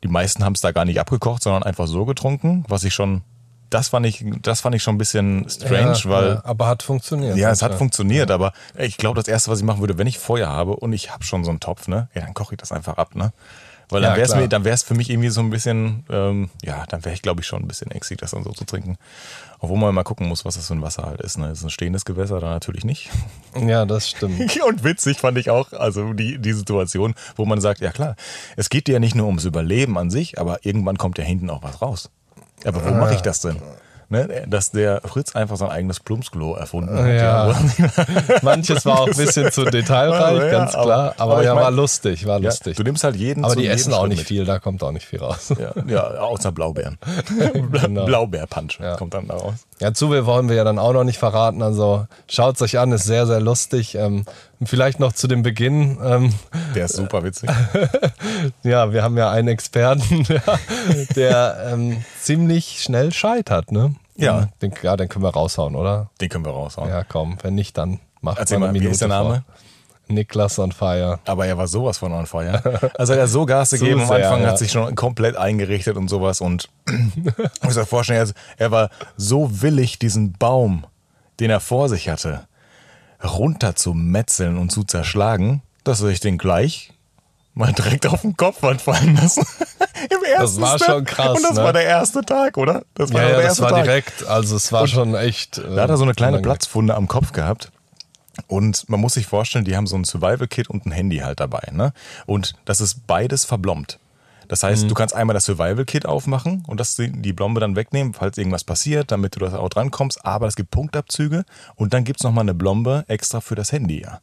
[0.03, 3.23] Die meisten haben es da gar nicht abgekocht, sondern einfach so getrunken, was ich schon
[3.71, 6.29] das fand ich, das fand ich schon ein bisschen strange, ja, weil.
[6.29, 7.37] Ja, aber hat funktioniert.
[7.37, 8.35] Ja, es hat funktioniert, ja.
[8.35, 11.11] aber ich glaube, das erste, was ich machen würde, wenn ich Feuer habe und ich
[11.13, 13.33] habe schon so einen Topf, ne, ja, dann koche ich das einfach ab, ne?
[13.91, 16.49] Weil dann wäre es mir, dann wäre es für mich irgendwie so ein bisschen, ähm,
[16.63, 18.97] ja, dann wäre ich, glaube ich, schon ein bisschen ängstlich, das dann so zu trinken.
[19.59, 21.39] Obwohl man mal gucken muss, was das für ein Wasser halt ist.
[21.39, 21.51] Ne?
[21.51, 23.11] Ist ein stehendes Gewässer, dann natürlich nicht.
[23.61, 24.63] Ja, das stimmt.
[24.69, 28.15] Und witzig fand ich auch, also die, die Situation, wo man sagt, ja klar,
[28.57, 31.51] es geht dir ja nicht nur ums Überleben an sich, aber irgendwann kommt ja hinten
[31.51, 32.11] auch was raus.
[32.65, 33.57] Aber wo mache ich das denn?
[34.13, 37.07] Ne, dass der Fritz einfach sein eigenes Plumpsklo erfunden hat.
[37.07, 37.55] Ja.
[38.43, 41.15] Manches war auch ein bisschen zu detailreich, ja, ganz klar.
[41.17, 42.77] Aber, aber ja, mein, war lustig, war lustig.
[42.77, 45.21] du nimmst halt jeden Aber die essen auch nicht viel, da kommt auch nicht viel
[45.21, 45.55] raus.
[45.87, 46.99] Ja, außer Blaubeeren.
[47.73, 48.05] genau.
[48.05, 49.55] Blaubeerpunch kommt dann da raus.
[49.81, 51.63] Ja, Zuwe wollen wir ja dann auch noch nicht verraten.
[51.63, 53.95] Also schaut es euch an, ist sehr, sehr lustig.
[53.95, 54.27] Ähm,
[54.63, 55.99] vielleicht noch zu dem Beginn.
[56.05, 56.35] Ähm,
[56.75, 57.51] der ist super witzig.
[58.63, 60.27] ja, wir haben ja einen Experten,
[61.17, 63.95] der ähm, ziemlich schnell scheitert, ne?
[64.17, 64.51] Ja.
[64.61, 66.11] Den, ja, den können wir raushauen, oder?
[66.21, 66.91] Den können wir raushauen.
[66.91, 69.45] Ja, komm, wenn nicht, dann macht Erzähl mal, Minute wie ist der Name?
[69.47, 69.55] Vor.
[70.11, 71.19] Niklas on fire.
[71.25, 72.93] Aber er war sowas von on fire.
[72.99, 74.49] Also er hat so Gas gegeben, so am Anfang ja.
[74.49, 79.63] hat sich schon komplett eingerichtet und sowas und ich muss mir vorstellen, er war so
[79.63, 80.87] willig, diesen Baum,
[81.39, 82.47] den er vor sich hatte,
[83.23, 86.93] runter zu metzeln und zu zerschlagen, dass er sich den gleich
[87.55, 89.45] mal direkt auf den Kopf hat fallen lassen.
[90.11, 90.89] Im ersten das war Step.
[90.89, 91.37] schon krass.
[91.37, 91.65] Und das ne?
[91.65, 92.83] war der erste Tag, oder?
[92.95, 93.85] Das war ja, ja das war Tag.
[93.85, 94.27] direkt.
[94.27, 95.59] Also es war und schon echt.
[95.59, 97.71] Äh, da hat er so eine kleine Platzfunde am Kopf gehabt.
[98.47, 101.69] Und man muss sich vorstellen, die haben so ein Survival-Kit und ein Handy halt dabei.
[101.73, 101.93] Ne?
[102.27, 103.99] Und das ist beides verblombt.
[104.49, 104.89] Das heißt, mhm.
[104.89, 109.13] du kannst einmal das Survival-Kit aufmachen und das die Blombe dann wegnehmen, falls irgendwas passiert,
[109.13, 110.25] damit du da auch drankommst.
[110.25, 111.45] Aber es gibt Punktabzüge
[111.77, 114.21] und dann gibt es nochmal eine Blombe extra für das Handy, ja.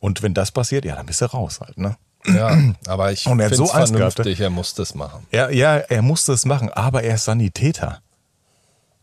[0.00, 1.96] Und wenn das passiert, ja, dann bist du raus halt, ne?
[2.26, 2.56] Ja,
[2.86, 5.26] aber ich finde es so vernünftig, er muss das machen.
[5.30, 8.00] Ja, ja, er musste es machen, aber er ist Sanitäter.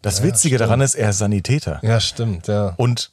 [0.02, 0.62] Das ja, Witzige stimmt.
[0.62, 1.80] daran ist, er ist Sanitäter.
[1.84, 2.74] Ja, stimmt, ja.
[2.78, 3.12] Und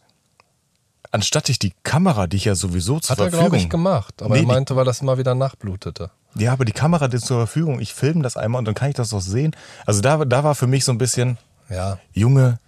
[1.10, 3.38] anstatt ich die Kamera, die ich ja sowieso zur Hat Verfügung...
[3.38, 4.22] Hat er, glaube ich, gemacht.
[4.22, 6.10] Aber nee, er meinte, weil das immer wieder nachblutete.
[6.36, 8.94] Ja, aber die Kamera die zur Verfügung, ich filme das einmal und dann kann ich
[8.94, 9.54] das auch sehen.
[9.86, 11.38] Also da, da war für mich so ein bisschen,
[11.68, 11.98] ja.
[12.12, 12.58] Junge,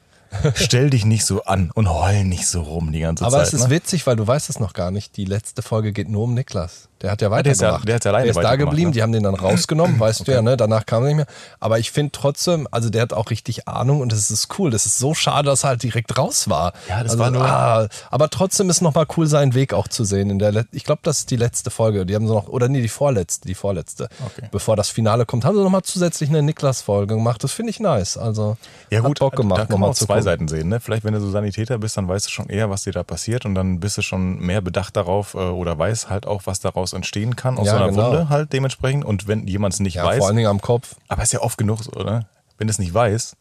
[0.55, 3.40] stell dich nicht so an und heul nicht so rum die ganze aber Zeit.
[3.40, 3.70] Aber es ist ne?
[3.70, 5.16] witzig, weil du weißt es noch gar nicht.
[5.16, 6.88] Die letzte Folge geht nur um Niklas.
[7.03, 7.87] Der hat ja weitergemacht.
[7.89, 8.95] Der ist, ja, der, der ist da geblieben, ne?
[8.95, 10.31] die haben den dann rausgenommen, weißt okay.
[10.31, 10.57] du ja, ne?
[10.57, 11.27] Danach kam er nicht mehr.
[11.59, 14.71] Aber ich finde trotzdem, also der hat auch richtig Ahnung und es ist cool.
[14.71, 16.73] Das ist so schade, dass er halt direkt raus war.
[16.89, 17.45] Ja, das also, war nur.
[17.45, 20.31] Ah, aber trotzdem ist nochmal cool, seinen Weg auch zu sehen.
[20.31, 22.07] In der ich glaube, das ist die letzte Folge.
[22.07, 24.09] Die haben so noch, oder nee, die vorletzte, die vorletzte.
[24.25, 24.49] Okay.
[24.53, 27.43] Bevor das Finale kommt, haben sie nochmal zusätzlich eine Niklas-Folge gemacht.
[27.43, 28.17] Das finde ich nice.
[28.17, 28.57] Also
[28.91, 29.61] ja, gut, Bock gemacht.
[29.61, 30.23] Da kann man auch zwei gucken.
[30.23, 30.69] Seiten sehen.
[30.69, 30.79] Ne?
[30.79, 33.45] Vielleicht, wenn du so Sanitäter bist, dann weißt du schon eher, was dir da passiert
[33.45, 36.91] und dann bist du schon mehr bedacht darauf äh, oder weißt halt auch, was daraus
[36.97, 38.11] entstehen kann aus ja, so einer genau.
[38.11, 39.05] Wunde halt dementsprechend.
[39.05, 40.18] Und wenn jemand es nicht ja, weiß.
[40.18, 40.97] Vor allen Dingen am Kopf.
[41.09, 42.26] Aber ist ja oft genug so, oder?
[42.59, 43.36] Wenn es nicht weiß,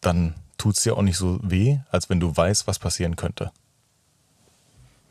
[0.00, 3.50] dann tut es ja auch nicht so weh, als wenn du weißt, was passieren könnte.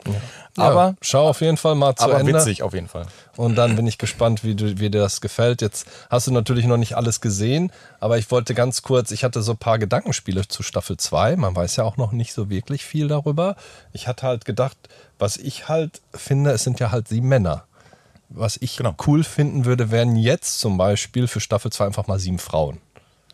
[0.05, 0.13] Ja.
[0.55, 2.33] Aber ja, schau auf jeden Fall mal zu aber Ende.
[2.33, 3.05] witzig auf jeden Fall.
[3.35, 5.61] Und dann bin ich gespannt, wie, du, wie dir das gefällt.
[5.61, 9.41] Jetzt hast du natürlich noch nicht alles gesehen, aber ich wollte ganz kurz, ich hatte
[9.41, 11.35] so ein paar Gedankenspiele zu Staffel 2.
[11.35, 13.55] Man weiß ja auch noch nicht so wirklich viel darüber.
[13.91, 14.77] Ich hatte halt gedacht,
[15.20, 17.63] was ich halt finde, es sind ja halt sieben Männer.
[18.30, 18.93] Was ich genau.
[19.07, 22.80] cool finden würde, wären jetzt zum Beispiel für Staffel 2 einfach mal sieben Frauen.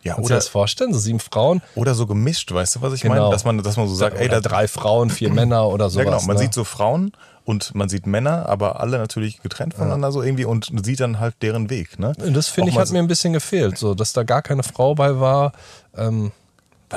[0.04, 0.94] Ja, Kannst oder, du das vorstellen?
[0.94, 1.62] So sieben Frauen.
[1.76, 3.16] Oder so gemischt, weißt du, was ich genau.
[3.16, 3.30] meine?
[3.30, 6.06] Dass man, dass man so sagt, ey, da drei Frauen, vier Männer oder sowas.
[6.06, 6.24] Ja, genau.
[6.24, 6.42] Man ne?
[6.44, 7.14] sieht so Frauen
[7.46, 10.12] und man sieht Männer, aber alle natürlich getrennt voneinander ja.
[10.12, 12.00] so irgendwie und sieht dann halt deren Weg.
[12.00, 12.14] Ne?
[12.18, 15.20] Das finde ich hat mir ein bisschen gefehlt, so dass da gar keine Frau bei
[15.20, 15.54] war.
[15.96, 16.32] Ähm,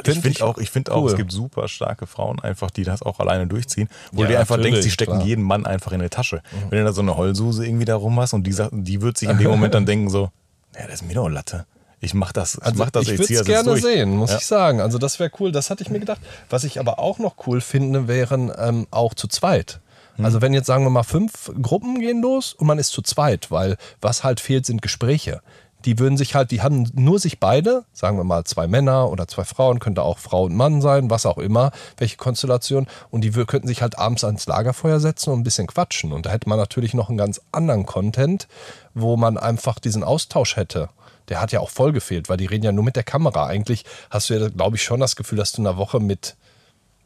[0.05, 0.99] weil ich finde auch, ich finde cool.
[0.99, 4.32] auch, es gibt super starke Frauen einfach, die das auch alleine durchziehen, wo ja, du
[4.34, 5.24] dir einfach denkst, die stecken klar.
[5.26, 6.36] jeden Mann einfach in die Tasche.
[6.36, 6.70] Mhm.
[6.70, 9.28] Wenn du da so eine Heulsuse irgendwie da rum hast und die, die wird sich
[9.28, 10.30] in dem Moment dann denken so,
[10.74, 11.66] ja, das ist mir doch Latte.
[12.01, 13.82] Ich mach das, ich also mach das ich würde es gerne durch.
[13.82, 14.36] sehen, muss ja.
[14.36, 14.80] ich sagen.
[14.80, 16.20] Also das wäre cool, das hatte ich mir gedacht.
[16.51, 19.80] Was ich aber auch noch cool finde, wären ähm, auch zu zweit.
[20.16, 20.24] Mhm.
[20.26, 23.51] Also wenn jetzt sagen wir mal fünf Gruppen gehen los und man ist zu zweit,
[23.51, 25.40] weil was halt fehlt, sind Gespräche
[25.87, 29.28] die würden sich halt, die haben nur sich beide, sagen wir mal zwei Männer oder
[29.28, 33.30] zwei Frauen, könnte auch Frau und Mann sein, was auch immer, welche Konstellation, und die
[33.30, 36.12] könnten sich halt abends ans Lagerfeuer setzen und ein bisschen quatschen.
[36.12, 38.49] Und da hätte man natürlich noch einen ganz anderen Content,
[38.95, 40.89] wo man einfach diesen Austausch hätte.
[41.28, 43.47] Der hat ja auch voll gefehlt, weil die reden ja nur mit der Kamera.
[43.47, 46.37] Eigentlich hast du ja, glaube ich, schon das Gefühl, dass du in einer Woche mit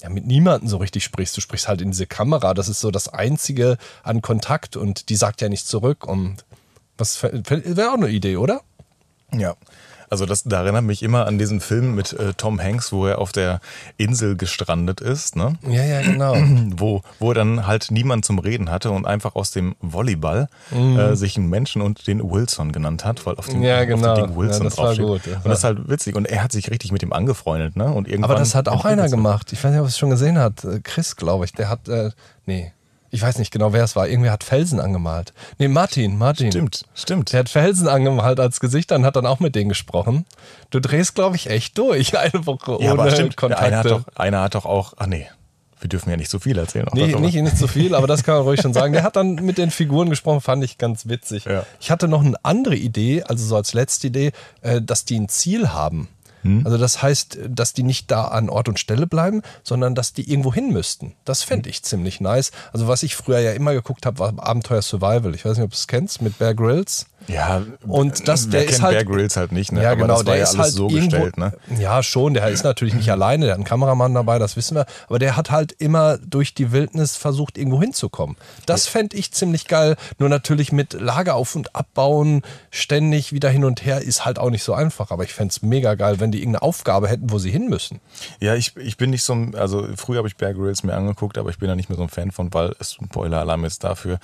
[0.02, 1.36] ja, mit niemandem so richtig sprichst.
[1.36, 2.54] Du sprichst halt in diese Kamera.
[2.54, 6.06] Das ist so das Einzige an Kontakt und die sagt ja nichts zurück.
[6.06, 6.44] Und
[6.96, 8.62] was wäre auch eine Idee, oder?
[9.36, 9.54] Ja.
[10.10, 13.18] Also das, da erinnert mich immer an diesen Film mit äh, Tom Hanks, wo er
[13.18, 13.60] auf der
[13.96, 15.54] Insel gestrandet ist, ne?
[15.68, 16.34] Ja, ja, genau.
[16.76, 20.98] Wo, wo er dann halt niemand zum Reden hatte und einfach aus dem Volleyball mhm.
[20.98, 24.10] äh, sich einen Menschen und den Wilson genannt hat, weil auf dem, ja, genau.
[24.10, 25.06] auf dem Ding Wilson ja, das draufsteht.
[25.06, 26.16] War gut, das und das ist halt witzig.
[26.16, 27.92] Und er hat sich richtig mit ihm angefreundet, ne?
[27.92, 29.52] Und irgendwann Aber das hat auch einer gemacht.
[29.52, 30.64] Ich weiß nicht, ob es schon gesehen hat.
[30.64, 31.52] Äh, Chris, glaube ich.
[31.52, 32.10] Der hat, äh,
[32.46, 32.72] nee,
[33.10, 34.08] ich weiß nicht genau, wer es war.
[34.08, 35.32] Irgendwer hat Felsen angemalt.
[35.58, 36.52] Nee, Martin, Martin.
[36.52, 37.32] Stimmt, stimmt.
[37.32, 40.26] Der hat Felsen angemalt als Gesicht und hat dann auch mit denen gesprochen.
[40.70, 43.36] Du drehst, glaube ich, echt durch eine Woche ohne ja, aber stimmt.
[43.36, 43.64] Kontakte.
[43.64, 45.26] Einer hat, doch, einer hat doch auch, ach nee,
[45.80, 46.86] wir dürfen ja nicht so viel erzählen.
[46.92, 48.92] Nee, nicht, nicht so viel, aber das kann man ruhig schon sagen.
[48.92, 51.46] Der hat dann mit den Figuren gesprochen, fand ich ganz witzig.
[51.46, 51.64] Ja.
[51.80, 55.28] Ich hatte noch eine andere Idee, also so als letzte Idee, äh, dass die ein
[55.28, 56.08] Ziel haben.
[56.42, 56.62] Hm.
[56.64, 60.30] Also das heißt, dass die nicht da an Ort und Stelle bleiben, sondern dass die
[60.30, 61.14] irgendwo hin müssten.
[61.24, 62.52] Das fände ich ziemlich nice.
[62.72, 65.34] Also was ich früher ja immer geguckt habe, war Abenteuer Survival.
[65.34, 67.06] Ich weiß nicht, ob du es kennst, mit Bear Grylls.
[67.28, 68.94] Ja, und das, der ist halt.
[68.94, 69.82] Bear Grylls halt nicht, ne?
[69.82, 71.52] Ja, genau, aber der ja ist halt so irgendwo, gestellt, ne?
[71.78, 72.34] Ja, schon.
[72.34, 74.86] Der ist natürlich nicht alleine, der hat einen Kameramann dabei, das wissen wir.
[75.08, 78.36] Aber der hat halt immer durch die Wildnis versucht, irgendwo hinzukommen.
[78.66, 78.92] Das ja.
[78.92, 79.96] fände ich ziemlich geil.
[80.18, 84.50] Nur natürlich mit Lager auf und abbauen, ständig wieder hin und her, ist halt auch
[84.50, 85.10] nicht so einfach.
[85.10, 88.00] Aber ich fände es mega geil, wenn die irgendeine Aufgabe hätten, wo sie hin müssen.
[88.40, 91.50] Ja, ich, ich bin nicht so, also früher habe ich Bear Grylls mir angeguckt, aber
[91.50, 94.18] ich bin da nicht mehr so ein Fan von, weil es Spoiler-Alarm ist dafür.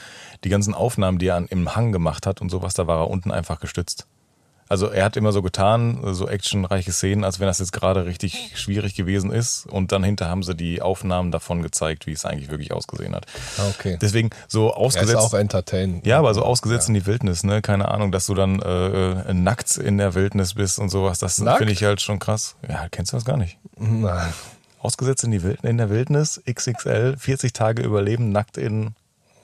[0.45, 3.31] Die ganzen Aufnahmen, die er im Hang gemacht hat und sowas, da war er unten
[3.31, 4.07] einfach gestützt.
[4.69, 8.53] Also er hat immer so getan, so actionreiche Szenen, als wenn das jetzt gerade richtig
[8.57, 9.67] schwierig gewesen ist.
[9.67, 13.27] Und dann hinter haben sie die Aufnahmen davon gezeigt, wie es eigentlich wirklich ausgesehen hat.
[13.59, 13.97] Ah, okay.
[14.01, 15.15] Deswegen so ausgesetzt.
[15.15, 16.03] Er ist auch entertain.
[16.05, 16.95] Ja, aber so ausgesetzt ja.
[16.95, 17.63] in die Wildnis, ne?
[17.63, 21.21] Keine Ahnung, dass du dann äh, nackt in der Wildnis bist und sowas.
[21.21, 22.57] Das finde ich halt schon krass.
[22.69, 23.59] Ja, kennst du das gar nicht?
[23.77, 24.33] Nein.
[24.81, 28.95] Ausgesetzt in, die Wild in der Wildnis, XXL, 40 Tage überleben, nackt in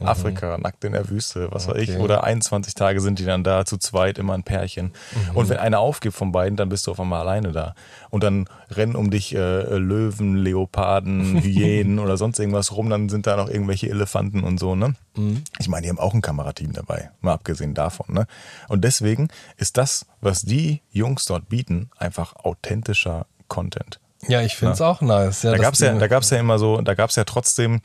[0.02, 0.08] Mhm.
[0.08, 1.80] Afrika, nackt in der Wüste, was okay.
[1.80, 1.98] weiß ich.
[1.98, 4.92] Oder 21 Tage sind die dann da, zu zweit, immer ein Pärchen.
[5.30, 5.36] Mhm.
[5.36, 7.74] Und wenn einer aufgibt von beiden, dann bist du auf einmal alleine da.
[8.10, 13.26] Und dann rennen um dich äh, Löwen, Leoparden, Hyänen oder sonst irgendwas rum, dann sind
[13.26, 14.94] da noch irgendwelche Elefanten und so, ne?
[15.16, 15.42] Mhm.
[15.58, 18.26] Ich meine, die haben auch ein Kamerateam dabei, mal abgesehen davon, ne?
[18.68, 24.00] Und deswegen ist das, was die Jungs dort bieten, einfach authentischer Content.
[24.28, 24.86] Ja, ich finde es ja.
[24.86, 25.42] auch nice.
[25.42, 27.80] Ja, da gab es ja, ja immer so, da gab es ja trotzdem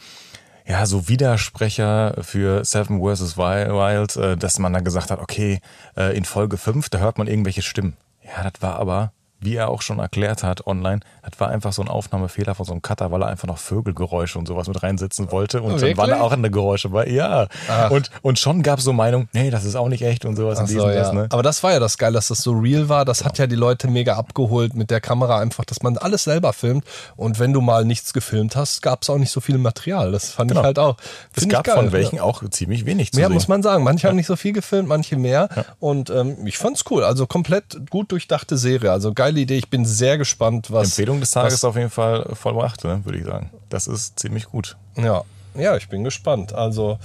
[0.68, 3.38] ja, so Widersprecher für Seven vs.
[3.38, 5.62] Wild, äh, dass man dann gesagt hat, okay,
[5.96, 7.96] äh, in Folge 5, da hört man irgendwelche Stimmen.
[8.22, 11.82] Ja, das war aber wie er auch schon erklärt hat online, das war einfach so
[11.82, 15.32] ein Aufnahmefehler von so einem Cutter, weil er einfach noch Vögelgeräusche und sowas mit reinsetzen
[15.32, 15.62] wollte.
[15.62, 15.96] Und Wirklich?
[15.96, 17.08] dann waren da auch andere Geräusche bei.
[17.08, 17.48] Ja.
[17.90, 20.60] Und, und schon gab es so Meinung, nee, das ist auch nicht echt und sowas.
[20.60, 20.96] Ach so, ja.
[20.96, 21.28] das, ne?
[21.30, 23.06] Aber das war ja das Geile, dass das so real war.
[23.06, 23.30] Das genau.
[23.30, 26.84] hat ja die Leute mega abgeholt mit der Kamera einfach, dass man alles selber filmt.
[27.16, 30.12] Und wenn du mal nichts gefilmt hast, gab es auch nicht so viel Material.
[30.12, 30.62] Das fand genau.
[30.62, 30.98] ich halt auch.
[31.36, 32.24] Es gab geil, von welchen ja.
[32.24, 33.34] auch ziemlich wenig zu Mehr sehen.
[33.34, 33.84] muss man sagen.
[33.84, 34.10] Manche ja.
[34.10, 35.50] haben nicht so viel gefilmt, manche mehr.
[35.80, 37.04] Und ähm, ich fand's cool.
[37.04, 38.92] Also komplett gut durchdachte Serie.
[38.92, 39.58] Also geile Idee.
[39.58, 40.90] Ich bin sehr gespannt, was.
[40.90, 43.52] Empfehlung des Tages auf jeden Fall vollbracht, ne, würde ich sagen.
[43.70, 44.78] Das ist ziemlich gut.
[44.96, 45.24] Ja,
[45.56, 46.54] ja, ich bin gespannt.
[46.54, 47.00] Also,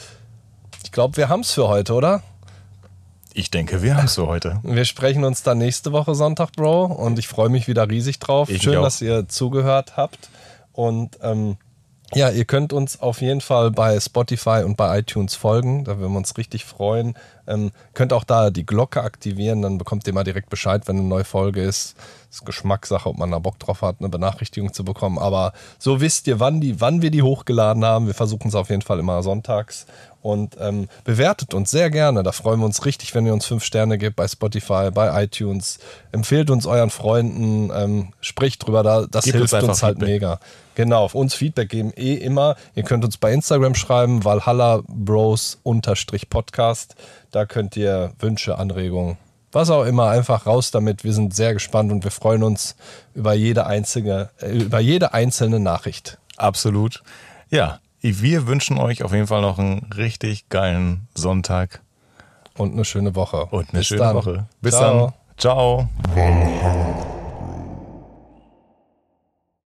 [0.85, 2.23] ich glaube, wir haben es für heute, oder?
[3.35, 4.61] Ich denke, wir haben es für heute.
[4.63, 6.85] Wir sprechen uns dann nächste Woche Sonntag, Bro.
[6.85, 8.51] Und ich freue mich wieder riesig drauf.
[8.51, 10.29] Ich Schön, dass ihr zugehört habt.
[10.73, 11.57] Und ähm,
[12.15, 15.85] ja, ihr könnt uns auf jeden Fall bei Spotify und bei iTunes folgen.
[15.85, 17.15] Da würden wir uns richtig freuen.
[17.47, 21.07] Ähm, könnt auch da die Glocke aktivieren, dann bekommt ihr mal direkt Bescheid, wenn eine
[21.07, 21.97] neue Folge ist.
[22.29, 25.19] Das ist Geschmackssache, ob man da Bock drauf hat, eine Benachrichtigung zu bekommen.
[25.19, 28.07] Aber so wisst ihr, wann, die, wann wir die hochgeladen haben.
[28.07, 29.87] Wir versuchen es auf jeden Fall immer sonntags.
[30.23, 32.23] Und ähm, bewertet uns sehr gerne.
[32.23, 35.81] Da freuen wir uns richtig, wenn ihr uns fünf Sterne gebt bei Spotify, bei iTunes.
[36.13, 38.85] Empfehlt uns euren Freunden, ähm, spricht drüber.
[38.85, 40.09] Da, das Gebt hilft uns, uns halt Feedback.
[40.09, 40.41] mega.
[40.77, 42.57] Genau, auf uns Feedback geben eh immer.
[42.77, 45.59] Ihr könnt uns bei Instagram schreiben, Valhalla Bros
[46.31, 46.95] Podcast.
[47.33, 49.19] Da könnt ihr Wünsche, Anregungen,
[49.51, 51.03] was auch immer, einfach raus damit.
[51.03, 52.77] Wir sind sehr gespannt und wir freuen uns
[53.15, 56.19] über jede einzige, äh, über jede einzelne Nachricht.
[56.37, 57.03] Absolut.
[57.51, 61.81] Ja, wir wünschen euch auf jeden Fall noch einen richtig geilen Sonntag.
[62.57, 63.47] Und eine schöne Woche.
[63.47, 64.17] Und eine Bis schöne dann.
[64.17, 64.47] Woche.
[64.61, 65.15] Bis Ciao.
[65.39, 65.89] dann.
[66.17, 67.22] Ciao.